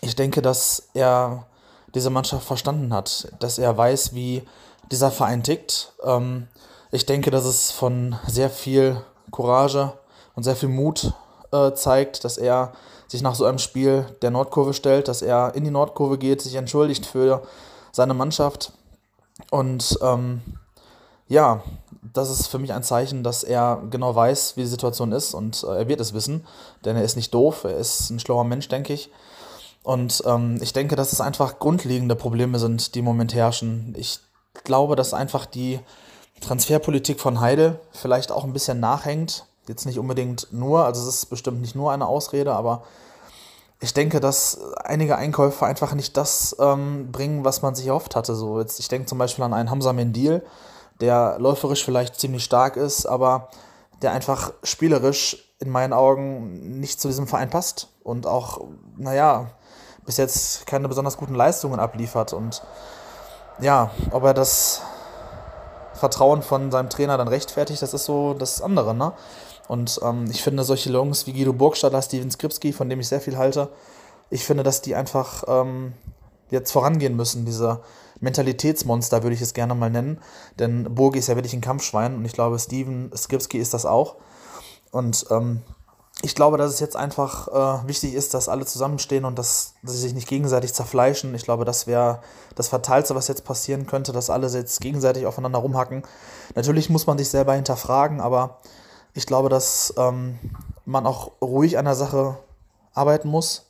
ich 0.00 0.16
denke, 0.16 0.42
dass 0.42 0.88
er 0.94 1.46
diese 1.94 2.10
Mannschaft 2.10 2.46
verstanden 2.46 2.92
hat, 2.92 3.32
dass 3.40 3.58
er 3.58 3.76
weiß, 3.76 4.14
wie 4.14 4.42
dieser 4.90 5.10
Verein 5.10 5.42
tickt. 5.42 5.92
Ähm, 6.04 6.48
ich 6.90 7.06
denke, 7.06 7.30
dass 7.30 7.44
es 7.44 7.70
von 7.70 8.16
sehr 8.26 8.50
viel 8.50 9.02
Courage 9.30 9.92
und 10.34 10.42
sehr 10.42 10.56
viel 10.56 10.68
Mut 10.68 11.12
äh, 11.52 11.72
zeigt, 11.72 12.24
dass 12.24 12.38
er 12.38 12.72
sich 13.08 13.22
nach 13.22 13.34
so 13.34 13.44
einem 13.44 13.58
Spiel 13.58 14.06
der 14.22 14.30
Nordkurve 14.30 14.74
stellt, 14.74 15.08
dass 15.08 15.22
er 15.22 15.54
in 15.54 15.64
die 15.64 15.70
Nordkurve 15.70 16.18
geht, 16.18 16.42
sich 16.42 16.54
entschuldigt 16.56 17.06
für 17.06 17.42
seine 17.92 18.14
Mannschaft 18.14 18.72
und 19.50 19.98
ähm, 20.02 20.42
ja, 21.28 21.62
das 22.12 22.30
ist 22.30 22.46
für 22.46 22.58
mich 22.58 22.72
ein 22.72 22.82
Zeichen, 22.82 23.22
dass 23.22 23.44
er 23.44 23.82
genau 23.90 24.14
weiß, 24.14 24.56
wie 24.56 24.62
die 24.62 24.68
Situation 24.68 25.12
ist 25.12 25.34
und 25.34 25.64
äh, 25.64 25.78
er 25.78 25.88
wird 25.88 26.00
es 26.00 26.14
wissen, 26.14 26.46
denn 26.84 26.96
er 26.96 27.02
ist 27.02 27.16
nicht 27.16 27.34
doof, 27.34 27.64
er 27.64 27.76
ist 27.76 28.10
ein 28.10 28.20
schlauer 28.20 28.44
Mensch, 28.44 28.68
denke 28.68 28.92
ich. 28.92 29.10
Und 29.82 30.22
ähm, 30.26 30.58
ich 30.60 30.72
denke, 30.72 30.96
dass 30.96 31.12
es 31.12 31.20
einfach 31.20 31.58
grundlegende 31.58 32.16
Probleme 32.16 32.58
sind, 32.58 32.94
die 32.94 33.00
im 33.00 33.04
Moment 33.04 33.34
herrschen. 33.34 33.94
Ich 33.96 34.18
glaube, 34.64 34.96
dass 34.96 35.14
einfach 35.14 35.46
die 35.46 35.78
Transferpolitik 36.40 37.20
von 37.20 37.40
Heide 37.40 37.78
vielleicht 37.92 38.32
auch 38.32 38.44
ein 38.44 38.52
bisschen 38.52 38.80
nachhängt. 38.80 39.46
Jetzt 39.68 39.86
nicht 39.86 39.98
unbedingt 39.98 40.48
nur, 40.52 40.84
also 40.84 41.08
es 41.08 41.16
ist 41.16 41.26
bestimmt 41.26 41.60
nicht 41.60 41.74
nur 41.74 41.92
eine 41.92 42.06
Ausrede, 42.06 42.52
aber 42.52 42.82
ich 43.80 43.94
denke, 43.94 44.20
dass 44.20 44.58
einige 44.84 45.16
Einkäufe 45.16 45.66
einfach 45.66 45.94
nicht 45.94 46.16
das 46.16 46.56
ähm, 46.58 47.12
bringen, 47.12 47.44
was 47.44 47.62
man 47.62 47.74
sich 47.74 47.86
erhofft 47.86 48.16
hatte. 48.16 48.34
So 48.34 48.58
jetzt, 48.58 48.80
ich 48.80 48.88
denke 48.88 49.06
zum 49.06 49.18
Beispiel 49.18 49.44
an 49.44 49.54
einen 49.54 49.70
Hamza 49.70 49.92
Mendil, 49.92 50.42
der 51.00 51.36
läuferisch 51.38 51.84
vielleicht 51.84 52.18
ziemlich 52.18 52.44
stark 52.44 52.76
ist, 52.76 53.06
aber 53.06 53.48
der 54.02 54.12
einfach 54.12 54.52
spielerisch 54.62 55.54
in 55.58 55.70
meinen 55.70 55.92
Augen 55.92 56.78
nicht 56.80 57.00
zu 57.00 57.08
diesem 57.08 57.26
Verein 57.26 57.50
passt 57.50 57.88
und 58.02 58.26
auch, 58.26 58.60
naja, 58.96 59.50
bis 60.04 60.16
jetzt 60.18 60.66
keine 60.66 60.88
besonders 60.88 61.16
guten 61.16 61.34
Leistungen 61.34 61.80
abliefert. 61.80 62.32
Und 62.32 62.62
ja, 63.60 63.90
ob 64.10 64.24
er 64.24 64.34
das 64.34 64.82
Vertrauen 65.94 66.42
von 66.42 66.70
seinem 66.70 66.90
Trainer 66.90 67.16
dann 67.16 67.28
rechtfertigt, 67.28 67.82
das 67.82 67.94
ist 67.94 68.04
so 68.04 68.34
das 68.34 68.60
andere, 68.60 68.94
ne? 68.94 69.12
Und 69.68 69.98
ähm, 70.04 70.26
ich 70.30 70.42
finde 70.42 70.62
solche 70.62 70.90
Lungs 70.92 71.26
wie 71.26 71.32
Guido 71.32 71.52
Burgstaller, 71.52 72.00
Steven 72.00 72.30
Skripski, 72.30 72.72
von 72.72 72.88
dem 72.88 73.00
ich 73.00 73.08
sehr 73.08 73.20
viel 73.20 73.36
halte, 73.36 73.68
ich 74.30 74.44
finde, 74.44 74.62
dass 74.62 74.82
die 74.82 74.94
einfach 74.94 75.44
ähm, 75.48 75.94
jetzt 76.50 76.72
vorangehen 76.72 77.16
müssen, 77.16 77.44
diese 77.44 77.80
Mentalitätsmonster 78.20 79.22
würde 79.22 79.34
ich 79.34 79.42
es 79.42 79.54
gerne 79.54 79.74
mal 79.74 79.90
nennen. 79.90 80.20
Denn 80.58 80.94
Burgi 80.94 81.18
ist 81.18 81.28
ja 81.28 81.36
wirklich 81.36 81.54
ein 81.54 81.60
Kampfschwein 81.60 82.14
und 82.14 82.24
ich 82.24 82.32
glaube, 82.32 82.58
Steven 82.58 83.10
Skripski 83.16 83.58
ist 83.58 83.74
das 83.74 83.86
auch. 83.86 84.16
Und 84.90 85.26
ähm, 85.30 85.62
ich 86.22 86.34
glaube, 86.34 86.56
dass 86.56 86.72
es 86.72 86.80
jetzt 86.80 86.96
einfach 86.96 87.48
äh, 87.48 87.88
wichtig 87.88 88.14
ist, 88.14 88.32
dass 88.32 88.48
alle 88.48 88.64
zusammenstehen 88.64 89.26
und 89.26 89.38
dass, 89.38 89.74
dass 89.82 89.92
sie 89.92 90.00
sich 90.00 90.14
nicht 90.14 90.28
gegenseitig 90.28 90.72
zerfleischen. 90.72 91.34
Ich 91.34 91.44
glaube, 91.44 91.64
das 91.66 91.86
wäre 91.86 92.20
das 92.54 92.68
Fatalste, 92.68 93.14
was 93.14 93.28
jetzt 93.28 93.44
passieren 93.44 93.86
könnte, 93.86 94.12
dass 94.12 94.30
alle 94.30 94.48
jetzt 94.48 94.80
gegenseitig 94.80 95.26
aufeinander 95.26 95.58
rumhacken. 95.58 96.04
Natürlich 96.54 96.88
muss 96.88 97.06
man 97.06 97.18
sich 97.18 97.28
selber 97.28 97.52
hinterfragen, 97.52 98.20
aber 98.20 98.60
ich 99.12 99.26
glaube, 99.26 99.50
dass 99.50 99.92
ähm, 99.98 100.38
man 100.86 101.06
auch 101.06 101.32
ruhig 101.42 101.76
an 101.76 101.84
der 101.84 101.94
Sache 101.94 102.38
arbeiten 102.94 103.28
muss 103.28 103.65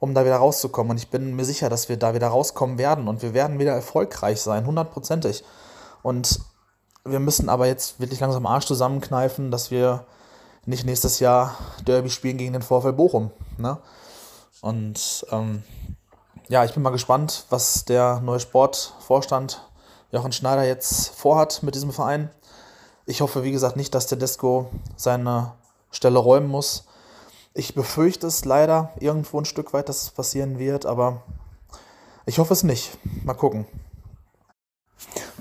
um 0.00 0.14
da 0.14 0.24
wieder 0.24 0.36
rauszukommen. 0.36 0.90
Und 0.90 0.96
ich 0.96 1.10
bin 1.10 1.36
mir 1.36 1.44
sicher, 1.44 1.68
dass 1.68 1.88
wir 1.88 1.96
da 1.96 2.14
wieder 2.14 2.28
rauskommen 2.28 2.78
werden 2.78 3.06
und 3.06 3.22
wir 3.22 3.34
werden 3.34 3.58
wieder 3.60 3.72
erfolgreich 3.72 4.40
sein, 4.40 4.66
hundertprozentig. 4.66 5.44
Und 6.02 6.40
wir 7.04 7.20
müssen 7.20 7.48
aber 7.48 7.66
jetzt 7.66 8.00
wirklich 8.00 8.20
langsam 8.20 8.46
Arsch 8.46 8.66
zusammenkneifen, 8.66 9.50
dass 9.50 9.70
wir 9.70 10.04
nicht 10.66 10.84
nächstes 10.84 11.20
Jahr 11.20 11.56
Derby 11.86 12.10
spielen 12.10 12.38
gegen 12.38 12.52
den 12.54 12.62
VfL 12.62 12.92
Bochum. 12.92 13.30
Ne? 13.58 13.78
Und 14.62 15.26
ähm, 15.30 15.62
ja, 16.48 16.64
ich 16.64 16.74
bin 16.74 16.82
mal 16.82 16.90
gespannt, 16.90 17.44
was 17.50 17.84
der 17.84 18.20
neue 18.20 18.40
Sportvorstand 18.40 19.62
Jochen 20.12 20.32
Schneider 20.32 20.64
jetzt 20.64 21.10
vorhat 21.10 21.62
mit 21.62 21.74
diesem 21.74 21.92
Verein. 21.92 22.30
Ich 23.06 23.20
hoffe, 23.20 23.44
wie 23.44 23.52
gesagt, 23.52 23.76
nicht, 23.76 23.94
dass 23.94 24.06
der 24.06 24.18
Desco 24.18 24.70
seine 24.96 25.52
Stelle 25.90 26.18
räumen 26.18 26.48
muss. 26.48 26.84
Ich 27.52 27.74
befürchte 27.74 28.28
es 28.28 28.44
leider 28.44 28.92
irgendwo 29.00 29.40
ein 29.40 29.44
Stück 29.44 29.72
weit, 29.72 29.88
dass 29.88 30.02
es 30.02 30.10
passieren 30.10 30.58
wird, 30.58 30.86
aber 30.86 31.24
ich 32.24 32.38
hoffe 32.38 32.52
es 32.52 32.62
nicht. 32.62 32.96
Mal 33.24 33.34
gucken. 33.34 33.66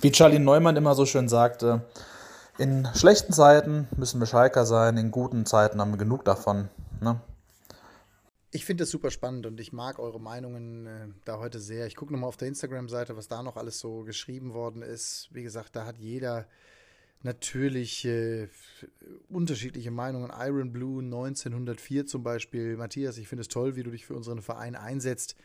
Wie 0.01 0.11
Charlie 0.11 0.39
Neumann 0.39 0.75
immer 0.75 0.95
so 0.95 1.05
schön 1.05 1.29
sagte, 1.29 1.85
in 2.57 2.87
schlechten 2.95 3.31
Zeiten 3.31 3.87
müssen 3.95 4.19
wir 4.19 4.25
Schalker 4.25 4.65
sein, 4.65 4.97
in 4.97 5.11
guten 5.11 5.45
Zeiten 5.45 5.79
haben 5.79 5.91
wir 5.91 5.97
genug 5.97 6.25
davon. 6.25 6.69
Ne? 6.99 7.21
Ich 8.51 8.65
finde 8.65 8.83
das 8.83 8.89
super 8.89 9.11
spannend 9.11 9.45
und 9.45 9.59
ich 9.59 9.71
mag 9.71 9.99
eure 9.99 10.19
Meinungen 10.19 10.87
äh, 10.87 11.07
da 11.25 11.37
heute 11.37 11.59
sehr. 11.59 11.85
Ich 11.85 11.95
gucke 11.95 12.11
nochmal 12.11 12.29
auf 12.29 12.37
der 12.37 12.47
Instagram-Seite, 12.47 13.15
was 13.15 13.27
da 13.27 13.43
noch 13.43 13.55
alles 13.55 13.77
so 13.77 14.03
geschrieben 14.03 14.53
worden 14.55 14.81
ist. 14.81 15.29
Wie 15.31 15.43
gesagt, 15.43 15.75
da 15.75 15.85
hat 15.85 15.99
jeder 15.99 16.47
natürlich 17.23 18.05
äh, 18.05 18.47
unterschiedliche 19.29 19.91
Meinungen. 19.91 20.31
Iron 20.37 20.71
Blue 20.71 21.03
1904 21.03 22.05
zum 22.05 22.23
Beispiel. 22.23 22.77
Matthias, 22.77 23.17
ich 23.17 23.27
finde 23.27 23.41
es 23.41 23.47
toll, 23.47 23.75
wie 23.75 23.83
du 23.83 23.91
dich 23.91 24.05
für 24.05 24.15
unseren 24.15 24.41
Verein 24.41 24.75
einsetzt. 24.75 25.35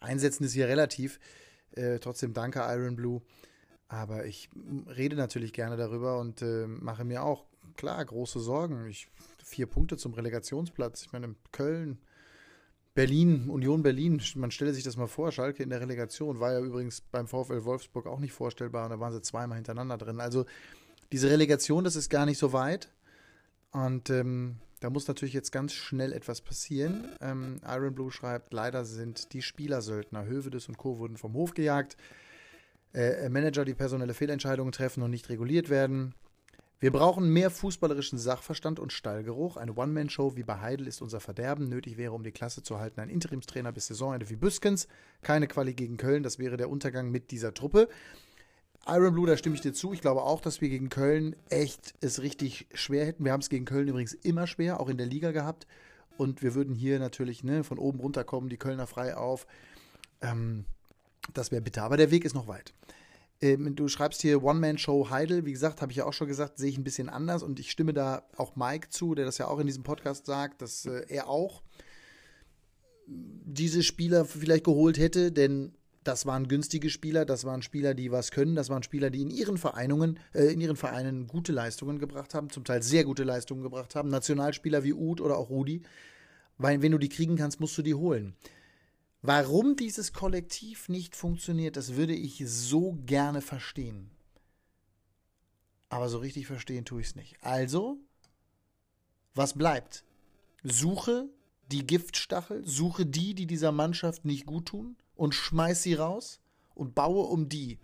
Einsetzen 0.00 0.44
ist 0.44 0.52
hier 0.52 0.68
relativ. 0.68 1.20
Äh, 1.72 1.98
trotzdem 1.98 2.32
danke, 2.32 2.60
Iron 2.60 2.96
Blue. 2.96 3.22
Aber 3.88 4.24
ich 4.24 4.48
rede 4.96 5.16
natürlich 5.16 5.52
gerne 5.52 5.76
darüber 5.76 6.18
und 6.18 6.42
äh, 6.42 6.66
mache 6.66 7.04
mir 7.04 7.22
auch, 7.22 7.44
klar, 7.76 8.04
große 8.04 8.40
Sorgen. 8.40 8.86
Ich, 8.86 9.08
vier 9.44 9.66
Punkte 9.66 9.96
zum 9.96 10.14
Relegationsplatz. 10.14 11.02
Ich 11.02 11.12
meine, 11.12 11.34
Köln, 11.50 11.98
Berlin, 12.94 13.48
Union 13.48 13.82
Berlin, 13.82 14.20
man 14.34 14.50
stelle 14.50 14.74
sich 14.74 14.84
das 14.84 14.96
mal 14.96 15.06
vor, 15.06 15.30
Schalke 15.32 15.62
in 15.62 15.70
der 15.70 15.80
Relegation 15.80 16.40
war 16.40 16.52
ja 16.52 16.60
übrigens 16.60 17.00
beim 17.00 17.28
VfL 17.28 17.64
Wolfsburg 17.64 18.06
auch 18.06 18.18
nicht 18.18 18.32
vorstellbar 18.32 18.84
und 18.84 18.90
da 18.90 19.00
waren 19.00 19.12
sie 19.12 19.22
zweimal 19.22 19.56
hintereinander 19.56 19.96
drin. 19.96 20.20
Also 20.20 20.44
diese 21.12 21.30
Relegation, 21.30 21.84
das 21.84 21.96
ist 21.96 22.08
gar 22.08 22.26
nicht 22.26 22.38
so 22.38 22.52
weit. 22.52 22.92
Und 23.72 24.10
ähm, 24.10 24.56
da 24.80 24.90
muss 24.90 25.06
natürlich 25.06 25.34
jetzt 25.34 25.52
ganz 25.52 25.72
schnell 25.72 26.12
etwas 26.12 26.40
passieren. 26.40 27.08
Ähm, 27.20 27.60
Iron 27.66 27.94
Blue 27.94 28.10
schreibt, 28.10 28.52
leider 28.52 28.84
sind 28.84 29.32
die 29.32 29.42
Spielersöldner 29.42 30.24
Hövedes 30.24 30.68
und 30.68 30.78
Co. 30.78 30.98
wurden 30.98 31.16
vom 31.16 31.34
Hof 31.34 31.54
gejagt. 31.54 31.96
Äh, 32.92 33.28
Manager, 33.28 33.64
die 33.64 33.74
personelle 33.74 34.14
Fehlentscheidungen 34.14 34.72
treffen 34.72 35.02
und 35.02 35.10
nicht 35.10 35.28
reguliert 35.28 35.68
werden. 35.68 36.14
Wir 36.80 36.90
brauchen 36.90 37.30
mehr 37.30 37.50
fußballerischen 37.50 38.18
Sachverstand 38.18 38.80
und 38.80 38.90
Stallgeruch. 38.90 39.58
Eine 39.58 39.74
One-Man-Show 39.74 40.34
wie 40.36 40.44
bei 40.44 40.60
Heidel 40.60 40.86
ist 40.88 41.02
unser 41.02 41.20
Verderben. 41.20 41.68
Nötig 41.68 41.98
wäre, 41.98 42.12
um 42.12 42.22
die 42.22 42.32
Klasse 42.32 42.62
zu 42.62 42.78
halten, 42.78 43.00
ein 43.00 43.10
Interimstrainer 43.10 43.70
bis 43.70 43.88
Saisonende 43.88 44.30
wie 44.30 44.36
Büskens. 44.36 44.88
Keine 45.20 45.46
Quali 45.46 45.74
gegen 45.74 45.98
Köln, 45.98 46.22
das 46.22 46.38
wäre 46.38 46.56
der 46.56 46.70
Untergang 46.70 47.10
mit 47.10 47.32
dieser 47.32 47.52
Truppe. 47.52 47.86
Iron 48.86 49.12
Blue, 49.12 49.26
da 49.26 49.36
stimme 49.36 49.54
ich 49.54 49.60
dir 49.60 49.72
zu. 49.72 49.92
Ich 49.92 50.00
glaube 50.00 50.22
auch, 50.22 50.40
dass 50.40 50.60
wir 50.60 50.68
gegen 50.68 50.88
Köln 50.88 51.36
echt 51.48 51.94
es 52.00 52.22
richtig 52.22 52.66
schwer 52.74 53.06
hätten. 53.06 53.24
Wir 53.24 53.32
haben 53.32 53.40
es 53.40 53.50
gegen 53.50 53.64
Köln 53.64 53.88
übrigens 53.88 54.14
immer 54.14 54.46
schwer, 54.46 54.80
auch 54.80 54.88
in 54.88 54.96
der 54.96 55.06
Liga 55.06 55.32
gehabt. 55.32 55.66
Und 56.16 56.42
wir 56.42 56.54
würden 56.54 56.74
hier 56.74 56.98
natürlich 56.98 57.44
ne, 57.44 57.64
von 57.64 57.78
oben 57.78 58.00
runterkommen, 58.00 58.50
die 58.50 58.56
Kölner 58.56 58.86
frei 58.86 59.16
auf. 59.16 59.46
Ähm, 60.20 60.64
das 61.34 61.50
wäre 61.50 61.62
bitter, 61.62 61.82
aber 61.82 61.96
der 61.96 62.10
Weg 62.10 62.24
ist 62.24 62.34
noch 62.34 62.48
weit. 62.48 62.74
Ähm, 63.42 63.74
du 63.74 63.88
schreibst 63.88 64.22
hier 64.22 64.42
One-Man-Show 64.42 65.08
Heidel. 65.10 65.46
Wie 65.46 65.52
gesagt, 65.52 65.80
habe 65.80 65.92
ich 65.92 65.98
ja 65.98 66.04
auch 66.04 66.12
schon 66.12 66.28
gesagt, 66.28 66.58
sehe 66.58 66.70
ich 66.70 66.78
ein 66.78 66.84
bisschen 66.84 67.08
anders. 67.08 67.42
Und 67.42 67.60
ich 67.60 67.70
stimme 67.70 67.94
da 67.94 68.22
auch 68.36 68.56
Mike 68.56 68.88
zu, 68.90 69.14
der 69.14 69.24
das 69.24 69.38
ja 69.38 69.48
auch 69.48 69.58
in 69.58 69.66
diesem 69.66 69.82
Podcast 69.82 70.26
sagt, 70.26 70.62
dass 70.62 70.86
äh, 70.86 71.04
er 71.08 71.28
auch 71.28 71.62
diese 73.06 73.82
Spieler 73.82 74.24
vielleicht 74.24 74.64
geholt 74.64 74.98
hätte, 74.98 75.32
denn 75.32 75.72
das 76.02 76.24
waren 76.24 76.48
günstige 76.48 76.88
Spieler, 76.88 77.26
das 77.26 77.44
waren 77.44 77.60
Spieler, 77.62 77.92
die 77.94 78.10
was 78.10 78.30
können, 78.30 78.54
das 78.54 78.70
waren 78.70 78.82
Spieler, 78.82 79.10
die 79.10 79.20
in 79.20 79.30
ihren 79.30 79.58
Vereinungen, 79.58 80.18
äh, 80.32 80.46
in 80.46 80.60
ihren 80.60 80.76
Vereinen 80.76 81.26
gute 81.26 81.52
Leistungen 81.52 81.98
gebracht 81.98 82.32
haben, 82.32 82.48
zum 82.48 82.64
Teil 82.64 82.82
sehr 82.82 83.04
gute 83.04 83.24
Leistungen 83.24 83.62
gebracht 83.62 83.94
haben. 83.94 84.08
Nationalspieler 84.08 84.82
wie 84.82 84.94
Uth 84.94 85.20
oder 85.20 85.36
auch 85.36 85.50
Rudi. 85.50 85.82
Weil 86.56 86.80
wenn 86.82 86.92
du 86.92 86.98
die 86.98 87.08
kriegen 87.08 87.36
kannst, 87.36 87.60
musst 87.60 87.76
du 87.76 87.82
die 87.82 87.94
holen. 87.94 88.34
Warum 89.22 89.76
dieses 89.76 90.14
Kollektiv 90.14 90.88
nicht 90.88 91.14
funktioniert, 91.14 91.76
das 91.76 91.96
würde 91.96 92.14
ich 92.14 92.42
so 92.46 92.98
gerne 93.04 93.42
verstehen. 93.42 94.10
aber 95.90 96.08
so 96.08 96.18
richtig 96.18 96.46
verstehen 96.46 96.84
tue 96.84 97.00
ich 97.00 97.08
es 97.08 97.16
nicht. 97.16 97.36
Also, 97.42 97.98
was 99.34 99.54
bleibt? 99.54 100.04
Suche 100.62 101.28
die 101.66 101.86
Giftstachel, 101.86 102.66
suche 102.66 103.04
die, 103.04 103.34
die 103.34 103.46
dieser 103.46 103.72
Mannschaft 103.72 104.24
nicht 104.24 104.46
gut 104.46 104.66
tun 104.66 104.96
und 105.20 105.34
schmeiß 105.34 105.82
sie 105.82 105.92
raus 105.92 106.40
und 106.74 106.94
baue 106.94 107.26
um 107.26 107.50
die, 107.50 107.78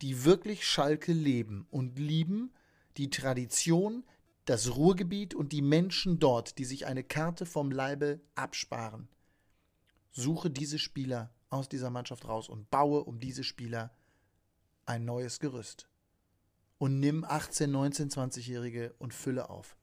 die 0.00 0.24
wirklich 0.24 0.66
Schalke 0.66 1.12
leben 1.12 1.66
und 1.70 1.98
lieben, 1.98 2.50
die 2.96 3.10
Tradition, 3.10 4.04
das 4.46 4.74
Ruhrgebiet 4.74 5.34
und 5.34 5.52
die 5.52 5.60
Menschen 5.60 6.18
dort, 6.18 6.56
die 6.56 6.64
sich 6.64 6.86
eine 6.86 7.04
Karte 7.04 7.44
vom 7.44 7.70
Leibe 7.70 8.22
absparen. 8.36 9.06
Suche 10.12 10.48
diese 10.48 10.78
Spieler 10.78 11.30
aus 11.50 11.68
dieser 11.68 11.90
Mannschaft 11.90 12.26
raus 12.26 12.48
und 12.48 12.70
baue 12.70 13.04
um 13.04 13.20
diese 13.20 13.44
Spieler 13.44 13.94
ein 14.86 15.04
neues 15.04 15.40
Gerüst. 15.40 15.90
Und 16.78 17.00
nimm 17.00 17.22
18, 17.22 17.70
19, 17.70 18.08
20-Jährige 18.08 18.94
und 18.98 19.12
fülle 19.12 19.50
auf. 19.50 19.76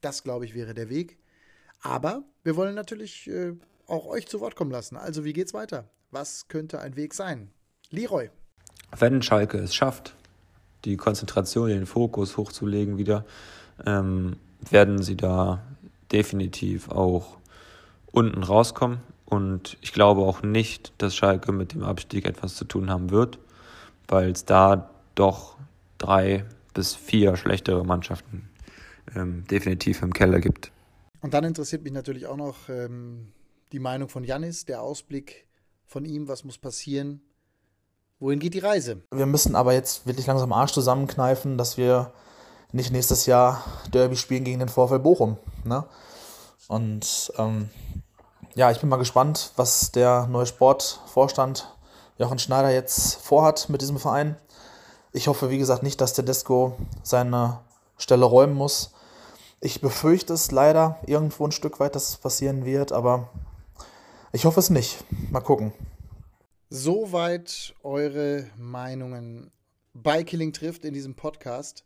Das, 0.00 0.22
glaube 0.22 0.44
ich, 0.44 0.54
wäre 0.54 0.74
der 0.74 0.90
Weg. 0.90 1.18
Aber 1.80 2.22
wir 2.44 2.54
wollen 2.54 2.76
natürlich 2.76 3.26
äh, 3.26 3.54
auch 3.88 4.06
euch 4.06 4.28
zu 4.28 4.38
Wort 4.38 4.54
kommen 4.54 4.70
lassen. 4.70 4.96
Also, 4.96 5.24
wie 5.24 5.32
geht's 5.32 5.52
weiter? 5.52 5.90
Was 6.10 6.46
könnte 6.48 6.80
ein 6.80 6.96
Weg 6.96 7.14
sein? 7.14 7.50
Leroy. 7.90 8.30
Wenn 8.96 9.22
Schalke 9.22 9.58
es 9.58 9.74
schafft, 9.74 10.14
die 10.84 10.96
Konzentration, 10.96 11.68
den 11.68 11.86
Fokus 11.86 12.36
hochzulegen 12.36 12.96
wieder, 12.96 13.24
ähm, 13.84 14.36
werden 14.70 15.02
sie 15.02 15.16
da 15.16 15.62
definitiv 16.12 16.88
auch 16.88 17.38
unten 18.12 18.44
rauskommen. 18.44 19.00
Und 19.24 19.76
ich 19.80 19.92
glaube 19.92 20.22
auch 20.22 20.42
nicht, 20.42 20.92
dass 20.98 21.16
Schalke 21.16 21.50
mit 21.50 21.74
dem 21.74 21.82
Abstieg 21.82 22.24
etwas 22.24 22.54
zu 22.54 22.64
tun 22.64 22.88
haben 22.88 23.10
wird, 23.10 23.40
weil 24.06 24.30
es 24.30 24.44
da 24.44 24.90
doch 25.16 25.56
drei 25.98 26.44
bis 26.72 26.94
vier 26.94 27.36
schlechtere 27.36 27.84
Mannschaften 27.84 28.48
ähm, 29.16 29.44
definitiv 29.50 30.02
im 30.02 30.12
Keller 30.12 30.40
gibt. 30.40 30.70
Und 31.20 31.34
dann 31.34 31.42
interessiert 31.42 31.82
mich 31.82 31.92
natürlich 31.92 32.26
auch 32.26 32.36
noch 32.36 32.68
ähm, 32.68 33.32
die 33.72 33.80
Meinung 33.80 34.08
von 34.08 34.22
Janis, 34.22 34.64
der 34.64 34.82
Ausblick 34.82 35.46
von 35.86 36.04
ihm, 36.04 36.28
was 36.28 36.44
muss 36.44 36.58
passieren, 36.58 37.22
wohin 38.18 38.38
geht 38.38 38.54
die 38.54 38.60
Reise? 38.60 39.02
Wir 39.12 39.26
müssen 39.26 39.56
aber 39.56 39.72
jetzt 39.72 40.06
wirklich 40.06 40.26
langsam 40.26 40.52
Arsch 40.52 40.72
zusammenkneifen, 40.72 41.58
dass 41.58 41.76
wir 41.76 42.12
nicht 42.72 42.90
nächstes 42.90 43.26
Jahr 43.26 43.64
Derby 43.92 44.16
spielen 44.16 44.44
gegen 44.44 44.58
den 44.58 44.68
VfL 44.68 44.98
Bochum. 44.98 45.38
Ne? 45.64 45.84
Und 46.68 47.32
ähm, 47.38 47.70
ja, 48.54 48.70
ich 48.70 48.80
bin 48.80 48.88
mal 48.88 48.96
gespannt, 48.96 49.52
was 49.56 49.92
der 49.92 50.26
neue 50.26 50.46
Sportvorstand 50.46 51.72
Jochen 52.18 52.38
Schneider 52.38 52.70
jetzt 52.70 53.16
vorhat 53.16 53.68
mit 53.68 53.82
diesem 53.82 53.98
Verein. 53.98 54.36
Ich 55.12 55.28
hoffe, 55.28 55.50
wie 55.50 55.58
gesagt, 55.58 55.82
nicht, 55.82 56.00
dass 56.00 56.14
der 56.14 56.24
Desco 56.24 56.76
seine 57.02 57.60
Stelle 57.98 58.24
räumen 58.24 58.54
muss. 58.54 58.92
Ich 59.60 59.80
befürchte 59.80 60.32
es 60.32 60.50
leider 60.50 60.98
irgendwo 61.06 61.46
ein 61.46 61.52
Stück 61.52 61.80
weit, 61.80 61.94
dass 61.94 62.10
es 62.10 62.16
passieren 62.16 62.64
wird, 62.64 62.92
aber 62.92 63.28
ich 64.36 64.44
hoffe 64.44 64.60
es 64.60 64.68
nicht. 64.68 65.02
Mal 65.30 65.40
gucken. 65.40 65.72
Soweit 66.68 67.74
eure 67.82 68.44
Meinungen 68.58 69.50
bei 69.94 70.24
Killing 70.24 70.52
trifft 70.52 70.84
in 70.84 70.92
diesem 70.92 71.14
Podcast. 71.14 71.84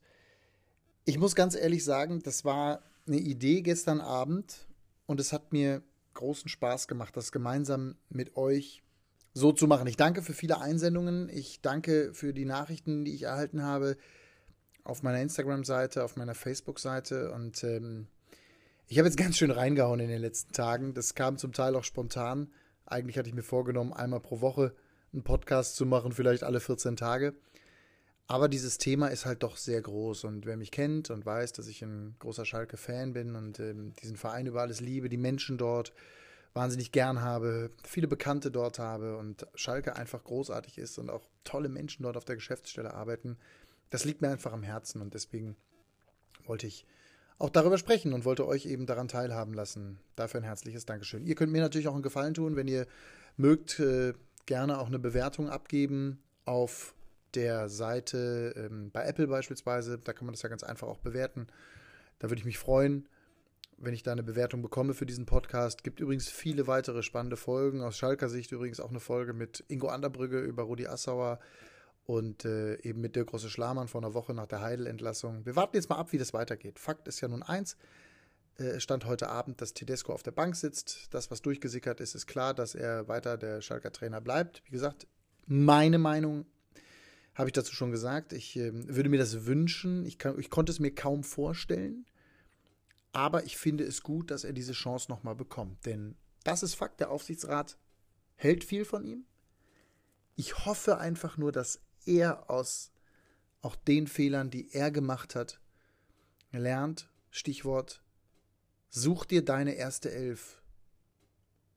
Ich 1.04 1.16
muss 1.16 1.36
ganz 1.36 1.54
ehrlich 1.54 1.84
sagen, 1.84 2.20
das 2.24 2.44
war 2.44 2.82
eine 3.06 3.18
Idee 3.18 3.62
gestern 3.62 4.00
Abend 4.00 4.66
und 5.06 5.20
es 5.20 5.32
hat 5.32 5.52
mir 5.52 5.80
großen 6.14 6.48
Spaß 6.48 6.88
gemacht, 6.88 7.16
das 7.16 7.30
gemeinsam 7.30 7.94
mit 8.08 8.36
euch 8.36 8.82
so 9.32 9.52
zu 9.52 9.68
machen. 9.68 9.86
Ich 9.86 9.96
danke 9.96 10.20
für 10.20 10.32
viele 10.32 10.60
Einsendungen. 10.60 11.28
Ich 11.28 11.60
danke 11.60 12.12
für 12.14 12.34
die 12.34 12.46
Nachrichten, 12.46 13.04
die 13.04 13.14
ich 13.14 13.22
erhalten 13.22 13.62
habe 13.62 13.96
auf 14.82 15.04
meiner 15.04 15.22
Instagram-Seite, 15.22 16.02
auf 16.02 16.16
meiner 16.16 16.34
Facebook-Seite. 16.34 17.30
Und 17.30 17.62
ähm, 17.62 18.08
ich 18.90 18.98
habe 18.98 19.06
jetzt 19.06 19.16
ganz 19.16 19.38
schön 19.38 19.52
reingehauen 19.52 20.00
in 20.00 20.08
den 20.08 20.20
letzten 20.20 20.52
Tagen. 20.52 20.94
Das 20.94 21.14
kam 21.14 21.38
zum 21.38 21.52
Teil 21.52 21.76
auch 21.76 21.84
spontan. 21.84 22.50
Eigentlich 22.86 23.16
hatte 23.16 23.28
ich 23.28 23.36
mir 23.36 23.44
vorgenommen, 23.44 23.92
einmal 23.92 24.18
pro 24.18 24.40
Woche 24.40 24.74
einen 25.12 25.22
Podcast 25.22 25.76
zu 25.76 25.86
machen, 25.86 26.10
vielleicht 26.10 26.42
alle 26.42 26.58
14 26.58 26.96
Tage. 26.96 27.34
Aber 28.26 28.48
dieses 28.48 28.78
Thema 28.78 29.06
ist 29.06 29.26
halt 29.26 29.44
doch 29.44 29.56
sehr 29.56 29.80
groß. 29.80 30.24
Und 30.24 30.44
wer 30.44 30.56
mich 30.56 30.72
kennt 30.72 31.10
und 31.10 31.24
weiß, 31.24 31.52
dass 31.52 31.68
ich 31.68 31.82
ein 31.82 32.16
großer 32.18 32.44
Schalke-Fan 32.44 33.12
bin 33.12 33.36
und 33.36 33.60
ähm, 33.60 33.92
diesen 34.02 34.16
Verein 34.16 34.46
über 34.46 34.60
alles 34.60 34.80
liebe, 34.80 35.08
die 35.08 35.16
Menschen 35.16 35.56
dort 35.56 35.92
wahnsinnig 36.52 36.90
gern 36.90 37.20
habe, 37.20 37.70
viele 37.84 38.08
Bekannte 38.08 38.50
dort 38.50 38.80
habe 38.80 39.18
und 39.18 39.46
Schalke 39.54 39.94
einfach 39.94 40.24
großartig 40.24 40.78
ist 40.78 40.98
und 40.98 41.10
auch 41.10 41.28
tolle 41.44 41.68
Menschen 41.68 42.02
dort 42.02 42.16
auf 42.16 42.24
der 42.24 42.34
Geschäftsstelle 42.34 42.92
arbeiten, 42.92 43.38
das 43.90 44.04
liegt 44.04 44.20
mir 44.20 44.30
einfach 44.30 44.52
am 44.52 44.64
Herzen 44.64 45.00
und 45.00 45.14
deswegen 45.14 45.56
wollte 46.44 46.66
ich 46.66 46.86
auch 47.40 47.50
darüber 47.50 47.78
sprechen 47.78 48.12
und 48.12 48.26
wollte 48.26 48.46
euch 48.46 48.66
eben 48.66 48.84
daran 48.84 49.08
teilhaben 49.08 49.54
lassen. 49.54 49.98
Dafür 50.14 50.40
ein 50.40 50.44
herzliches 50.44 50.84
Dankeschön. 50.84 51.24
Ihr 51.24 51.34
könnt 51.34 51.50
mir 51.50 51.62
natürlich 51.62 51.88
auch 51.88 51.94
einen 51.94 52.02
Gefallen 52.02 52.34
tun, 52.34 52.54
wenn 52.54 52.68
ihr 52.68 52.86
mögt, 53.38 53.80
äh, 53.80 54.12
gerne 54.44 54.78
auch 54.78 54.88
eine 54.88 54.98
Bewertung 54.98 55.48
abgeben 55.48 56.22
auf 56.44 56.94
der 57.34 57.70
Seite 57.70 58.52
ähm, 58.56 58.90
bei 58.92 59.06
Apple 59.06 59.26
beispielsweise. 59.26 59.98
Da 59.98 60.12
kann 60.12 60.26
man 60.26 60.34
das 60.34 60.42
ja 60.42 60.50
ganz 60.50 60.62
einfach 60.62 60.86
auch 60.86 60.98
bewerten. 60.98 61.46
Da 62.18 62.28
würde 62.28 62.40
ich 62.40 62.44
mich 62.44 62.58
freuen, 62.58 63.08
wenn 63.78 63.94
ich 63.94 64.02
da 64.02 64.12
eine 64.12 64.22
Bewertung 64.22 64.60
bekomme 64.60 64.92
für 64.92 65.06
diesen 65.06 65.24
Podcast. 65.24 65.82
Gibt 65.82 66.00
übrigens 66.00 66.28
viele 66.28 66.66
weitere 66.66 67.02
spannende 67.02 67.38
Folgen. 67.38 67.80
Aus 67.80 67.96
Schalker 67.96 68.28
Sicht 68.28 68.52
übrigens 68.52 68.80
auch 68.80 68.90
eine 68.90 69.00
Folge 69.00 69.32
mit 69.32 69.64
Ingo 69.68 69.88
Anderbrügge 69.88 70.40
über 70.40 70.64
Rudi 70.64 70.86
Assauer 70.86 71.38
und 72.10 72.44
äh, 72.44 72.74
eben 72.82 73.00
mit 73.00 73.14
Dirk 73.14 73.28
Große 73.28 73.48
Schlamann 73.48 73.86
vor 73.86 74.02
einer 74.02 74.14
Woche 74.14 74.34
nach 74.34 74.48
der 74.48 74.60
Heidel-Entlassung. 74.60 75.46
Wir 75.46 75.54
warten 75.54 75.76
jetzt 75.76 75.88
mal 75.88 75.96
ab, 75.96 76.10
wie 76.10 76.18
das 76.18 76.34
weitergeht. 76.34 76.80
Fakt 76.80 77.06
ist 77.06 77.20
ja 77.20 77.28
nun 77.28 77.44
eins. 77.44 77.76
Äh, 78.58 78.80
stand 78.80 79.04
heute 79.04 79.28
Abend, 79.28 79.60
dass 79.60 79.74
Tedesco 79.74 80.12
auf 80.12 80.24
der 80.24 80.32
Bank 80.32 80.56
sitzt. 80.56 81.06
Das, 81.14 81.30
was 81.30 81.40
durchgesickert 81.40 82.00
ist, 82.00 82.16
ist 82.16 82.26
klar, 82.26 82.52
dass 82.52 82.74
er 82.74 83.06
weiter 83.06 83.38
der 83.38 83.62
Schalker 83.62 83.92
Trainer 83.92 84.20
bleibt. 84.20 84.60
Wie 84.64 84.72
gesagt, 84.72 85.06
meine 85.46 85.98
Meinung 85.98 86.46
habe 87.36 87.48
ich 87.48 87.52
dazu 87.52 87.72
schon 87.72 87.92
gesagt. 87.92 88.32
Ich 88.32 88.56
äh, 88.56 88.72
würde 88.72 89.08
mir 89.08 89.20
das 89.20 89.46
wünschen. 89.46 90.04
Ich, 90.04 90.18
kann, 90.18 90.36
ich 90.40 90.50
konnte 90.50 90.72
es 90.72 90.80
mir 90.80 90.92
kaum 90.92 91.22
vorstellen. 91.22 92.06
Aber 93.12 93.44
ich 93.44 93.56
finde 93.56 93.84
es 93.84 94.02
gut, 94.02 94.32
dass 94.32 94.42
er 94.42 94.52
diese 94.52 94.72
Chance 94.72 95.12
nochmal 95.12 95.36
bekommt. 95.36 95.86
Denn 95.86 96.16
das 96.42 96.64
ist 96.64 96.74
Fakt. 96.74 96.98
Der 96.98 97.12
Aufsichtsrat 97.12 97.78
hält 98.34 98.64
viel 98.64 98.84
von 98.84 99.04
ihm. 99.04 99.26
Ich 100.34 100.66
hoffe 100.66 100.98
einfach 100.98 101.36
nur, 101.36 101.52
dass 101.52 101.78
er 102.10 102.50
aus 102.50 102.92
auch 103.62 103.76
den 103.76 104.06
Fehlern, 104.06 104.50
die 104.50 104.72
er 104.72 104.90
gemacht 104.90 105.34
hat, 105.34 105.60
lernt. 106.52 107.08
Stichwort, 107.30 108.02
such 108.88 109.24
dir 109.24 109.44
deine 109.44 109.74
erste 109.74 110.10
Elf. 110.10 110.62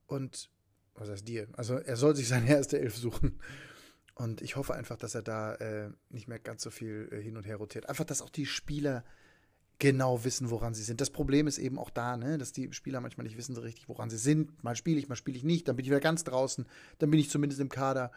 Und, 0.07 0.49
was 0.95 1.09
heißt 1.09 1.27
dir? 1.27 1.47
Also 1.53 1.75
er 1.75 1.95
soll 1.95 2.15
sich 2.15 2.27
seine 2.27 2.49
erste 2.49 2.79
Elf 2.79 2.95
suchen. 2.95 3.39
Und 4.15 4.41
ich 4.41 4.55
hoffe 4.55 4.73
einfach, 4.73 4.97
dass 4.97 5.15
er 5.15 5.23
da 5.23 5.55
äh, 5.55 5.89
nicht 6.09 6.27
mehr 6.27 6.39
ganz 6.39 6.63
so 6.63 6.69
viel 6.69 7.09
äh, 7.11 7.21
hin 7.21 7.37
und 7.37 7.45
her 7.45 7.57
rotiert. 7.57 7.89
Einfach, 7.89 8.05
dass 8.05 8.21
auch 8.21 8.29
die 8.29 8.45
Spieler 8.45 9.03
genau 9.79 10.23
wissen, 10.23 10.49
woran 10.49 10.73
sie 10.73 10.83
sind. 10.83 11.01
Das 11.01 11.09
Problem 11.09 11.47
ist 11.47 11.57
eben 11.57 11.77
auch 11.79 11.89
da, 11.89 12.15
ne, 12.15 12.37
dass 12.37 12.53
die 12.53 12.71
Spieler 12.73 13.01
manchmal 13.01 13.25
nicht 13.25 13.37
wissen 13.37 13.55
so 13.55 13.61
richtig, 13.61 13.89
woran 13.89 14.09
sie 14.09 14.17
sind. 14.17 14.63
Mal 14.63 14.75
spiele 14.75 14.99
ich, 14.99 15.09
mal 15.09 15.15
spiele 15.15 15.37
ich 15.37 15.43
nicht, 15.43 15.67
dann 15.67 15.75
bin 15.75 15.83
ich 15.83 15.89
wieder 15.89 15.99
ganz 15.99 16.23
draußen, 16.23 16.65
dann 16.99 17.09
bin 17.09 17.19
ich 17.19 17.29
zumindest 17.29 17.59
im 17.59 17.69
Kader. 17.69 18.11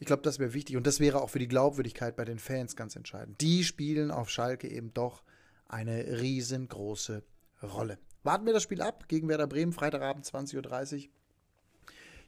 Ich 0.00 0.06
glaube, 0.06 0.22
das 0.22 0.38
wäre 0.38 0.54
wichtig 0.54 0.76
und 0.78 0.86
das 0.86 0.98
wäre 0.98 1.20
auch 1.20 1.28
für 1.28 1.38
die 1.38 1.46
Glaubwürdigkeit 1.46 2.16
bei 2.16 2.24
den 2.24 2.38
Fans 2.38 2.74
ganz 2.74 2.96
entscheidend. 2.96 3.38
Die 3.42 3.64
spielen 3.64 4.10
auf 4.10 4.30
Schalke 4.30 4.66
eben 4.66 4.94
doch 4.94 5.22
eine 5.68 6.20
riesengroße 6.20 7.22
Rolle. 7.62 7.98
Warten 8.22 8.46
wir 8.46 8.54
das 8.54 8.62
Spiel 8.62 8.80
ab 8.80 9.08
gegen 9.08 9.28
Werder 9.28 9.46
Bremen, 9.46 9.74
Freitagabend 9.74 10.24
20.30 10.24 11.04
Uhr. 11.04 11.10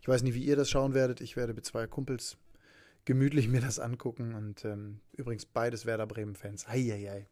Ich 0.02 0.08
weiß 0.08 0.22
nicht, 0.22 0.34
wie 0.34 0.44
ihr 0.44 0.54
das 0.54 0.68
schauen 0.68 0.92
werdet. 0.92 1.22
Ich 1.22 1.34
werde 1.34 1.54
mit 1.54 1.64
zwei 1.64 1.86
Kumpels 1.86 2.36
gemütlich 3.06 3.48
mir 3.48 3.62
das 3.62 3.78
angucken 3.78 4.34
und 4.34 4.66
ähm, 4.66 5.00
übrigens 5.12 5.46
beides 5.46 5.86
Werder 5.86 6.06
Bremen-Fans. 6.06 6.68
Eieiei. 6.68 7.26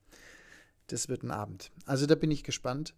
Das 0.86 1.10
wird 1.10 1.22
ein 1.22 1.32
Abend. 1.32 1.70
Also 1.84 2.06
da 2.06 2.14
bin 2.14 2.30
ich 2.30 2.44
gespannt. 2.44 2.94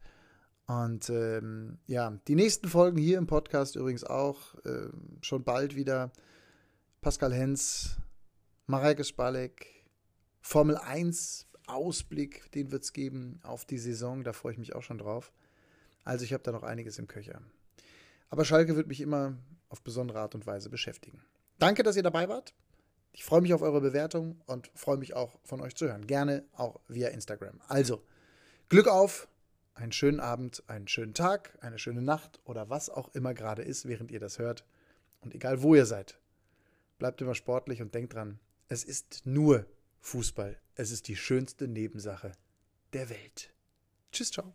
Und 0.66 1.10
ähm, 1.10 1.78
ja, 1.88 2.18
die 2.28 2.36
nächsten 2.36 2.68
Folgen 2.68 2.98
hier 2.98 3.18
im 3.18 3.26
Podcast 3.26 3.74
übrigens 3.74 4.04
auch 4.04 4.54
äh, 4.64 4.88
schon 5.22 5.42
bald 5.42 5.74
wieder 5.74 6.12
Pascal 7.02 7.34
Hens, 7.34 7.96
Mareike 8.68 9.02
Spalek, 9.02 9.66
Formel 10.40 10.76
1 10.76 11.48
Ausblick, 11.66 12.48
den 12.52 12.70
wird 12.70 12.84
es 12.84 12.92
geben 12.92 13.40
auf 13.42 13.64
die 13.64 13.78
Saison, 13.78 14.22
da 14.22 14.32
freue 14.32 14.52
ich 14.52 14.58
mich 14.60 14.76
auch 14.76 14.84
schon 14.84 14.98
drauf. 14.98 15.32
Also 16.04 16.24
ich 16.24 16.32
habe 16.32 16.44
da 16.44 16.52
noch 16.52 16.62
einiges 16.62 17.00
im 17.00 17.08
Köcher. 17.08 17.42
Aber 18.30 18.44
Schalke 18.44 18.76
wird 18.76 18.86
mich 18.86 19.00
immer 19.00 19.36
auf 19.68 19.82
besondere 19.82 20.20
Art 20.20 20.36
und 20.36 20.46
Weise 20.46 20.70
beschäftigen. 20.70 21.20
Danke, 21.58 21.82
dass 21.82 21.96
ihr 21.96 22.04
dabei 22.04 22.28
wart. 22.28 22.54
Ich 23.10 23.24
freue 23.24 23.40
mich 23.40 23.52
auf 23.52 23.62
eure 23.62 23.80
Bewertung 23.80 24.40
und 24.46 24.70
freue 24.76 24.96
mich 24.96 25.14
auch 25.14 25.40
von 25.42 25.60
euch 25.60 25.74
zu 25.74 25.86
hören. 25.88 26.06
Gerne 26.06 26.44
auch 26.52 26.78
via 26.86 27.08
Instagram. 27.08 27.60
Also, 27.66 28.04
Glück 28.68 28.86
auf, 28.86 29.26
einen 29.74 29.90
schönen 29.90 30.20
Abend, 30.20 30.62
einen 30.68 30.86
schönen 30.86 31.14
Tag, 31.14 31.58
eine 31.62 31.80
schöne 31.80 32.00
Nacht 32.00 32.38
oder 32.44 32.70
was 32.70 32.90
auch 32.90 33.12
immer 33.12 33.34
gerade 33.34 33.62
ist, 33.62 33.88
während 33.88 34.12
ihr 34.12 34.20
das 34.20 34.38
hört. 34.38 34.64
Und 35.20 35.34
egal 35.34 35.64
wo 35.64 35.74
ihr 35.74 35.86
seid, 35.86 36.21
bleibt 36.98 37.20
immer 37.20 37.34
sportlich 37.34 37.82
und 37.82 37.94
denkt 37.94 38.14
dran, 38.14 38.38
es 38.68 38.84
ist 38.84 39.22
nur 39.24 39.66
Fußball. 40.00 40.60
Es 40.74 40.90
ist 40.90 41.08
die 41.08 41.16
schönste 41.16 41.68
Nebensache 41.68 42.32
der 42.92 43.08
Welt. 43.08 43.54
Tschüss, 44.10 44.30
ciao. 44.30 44.54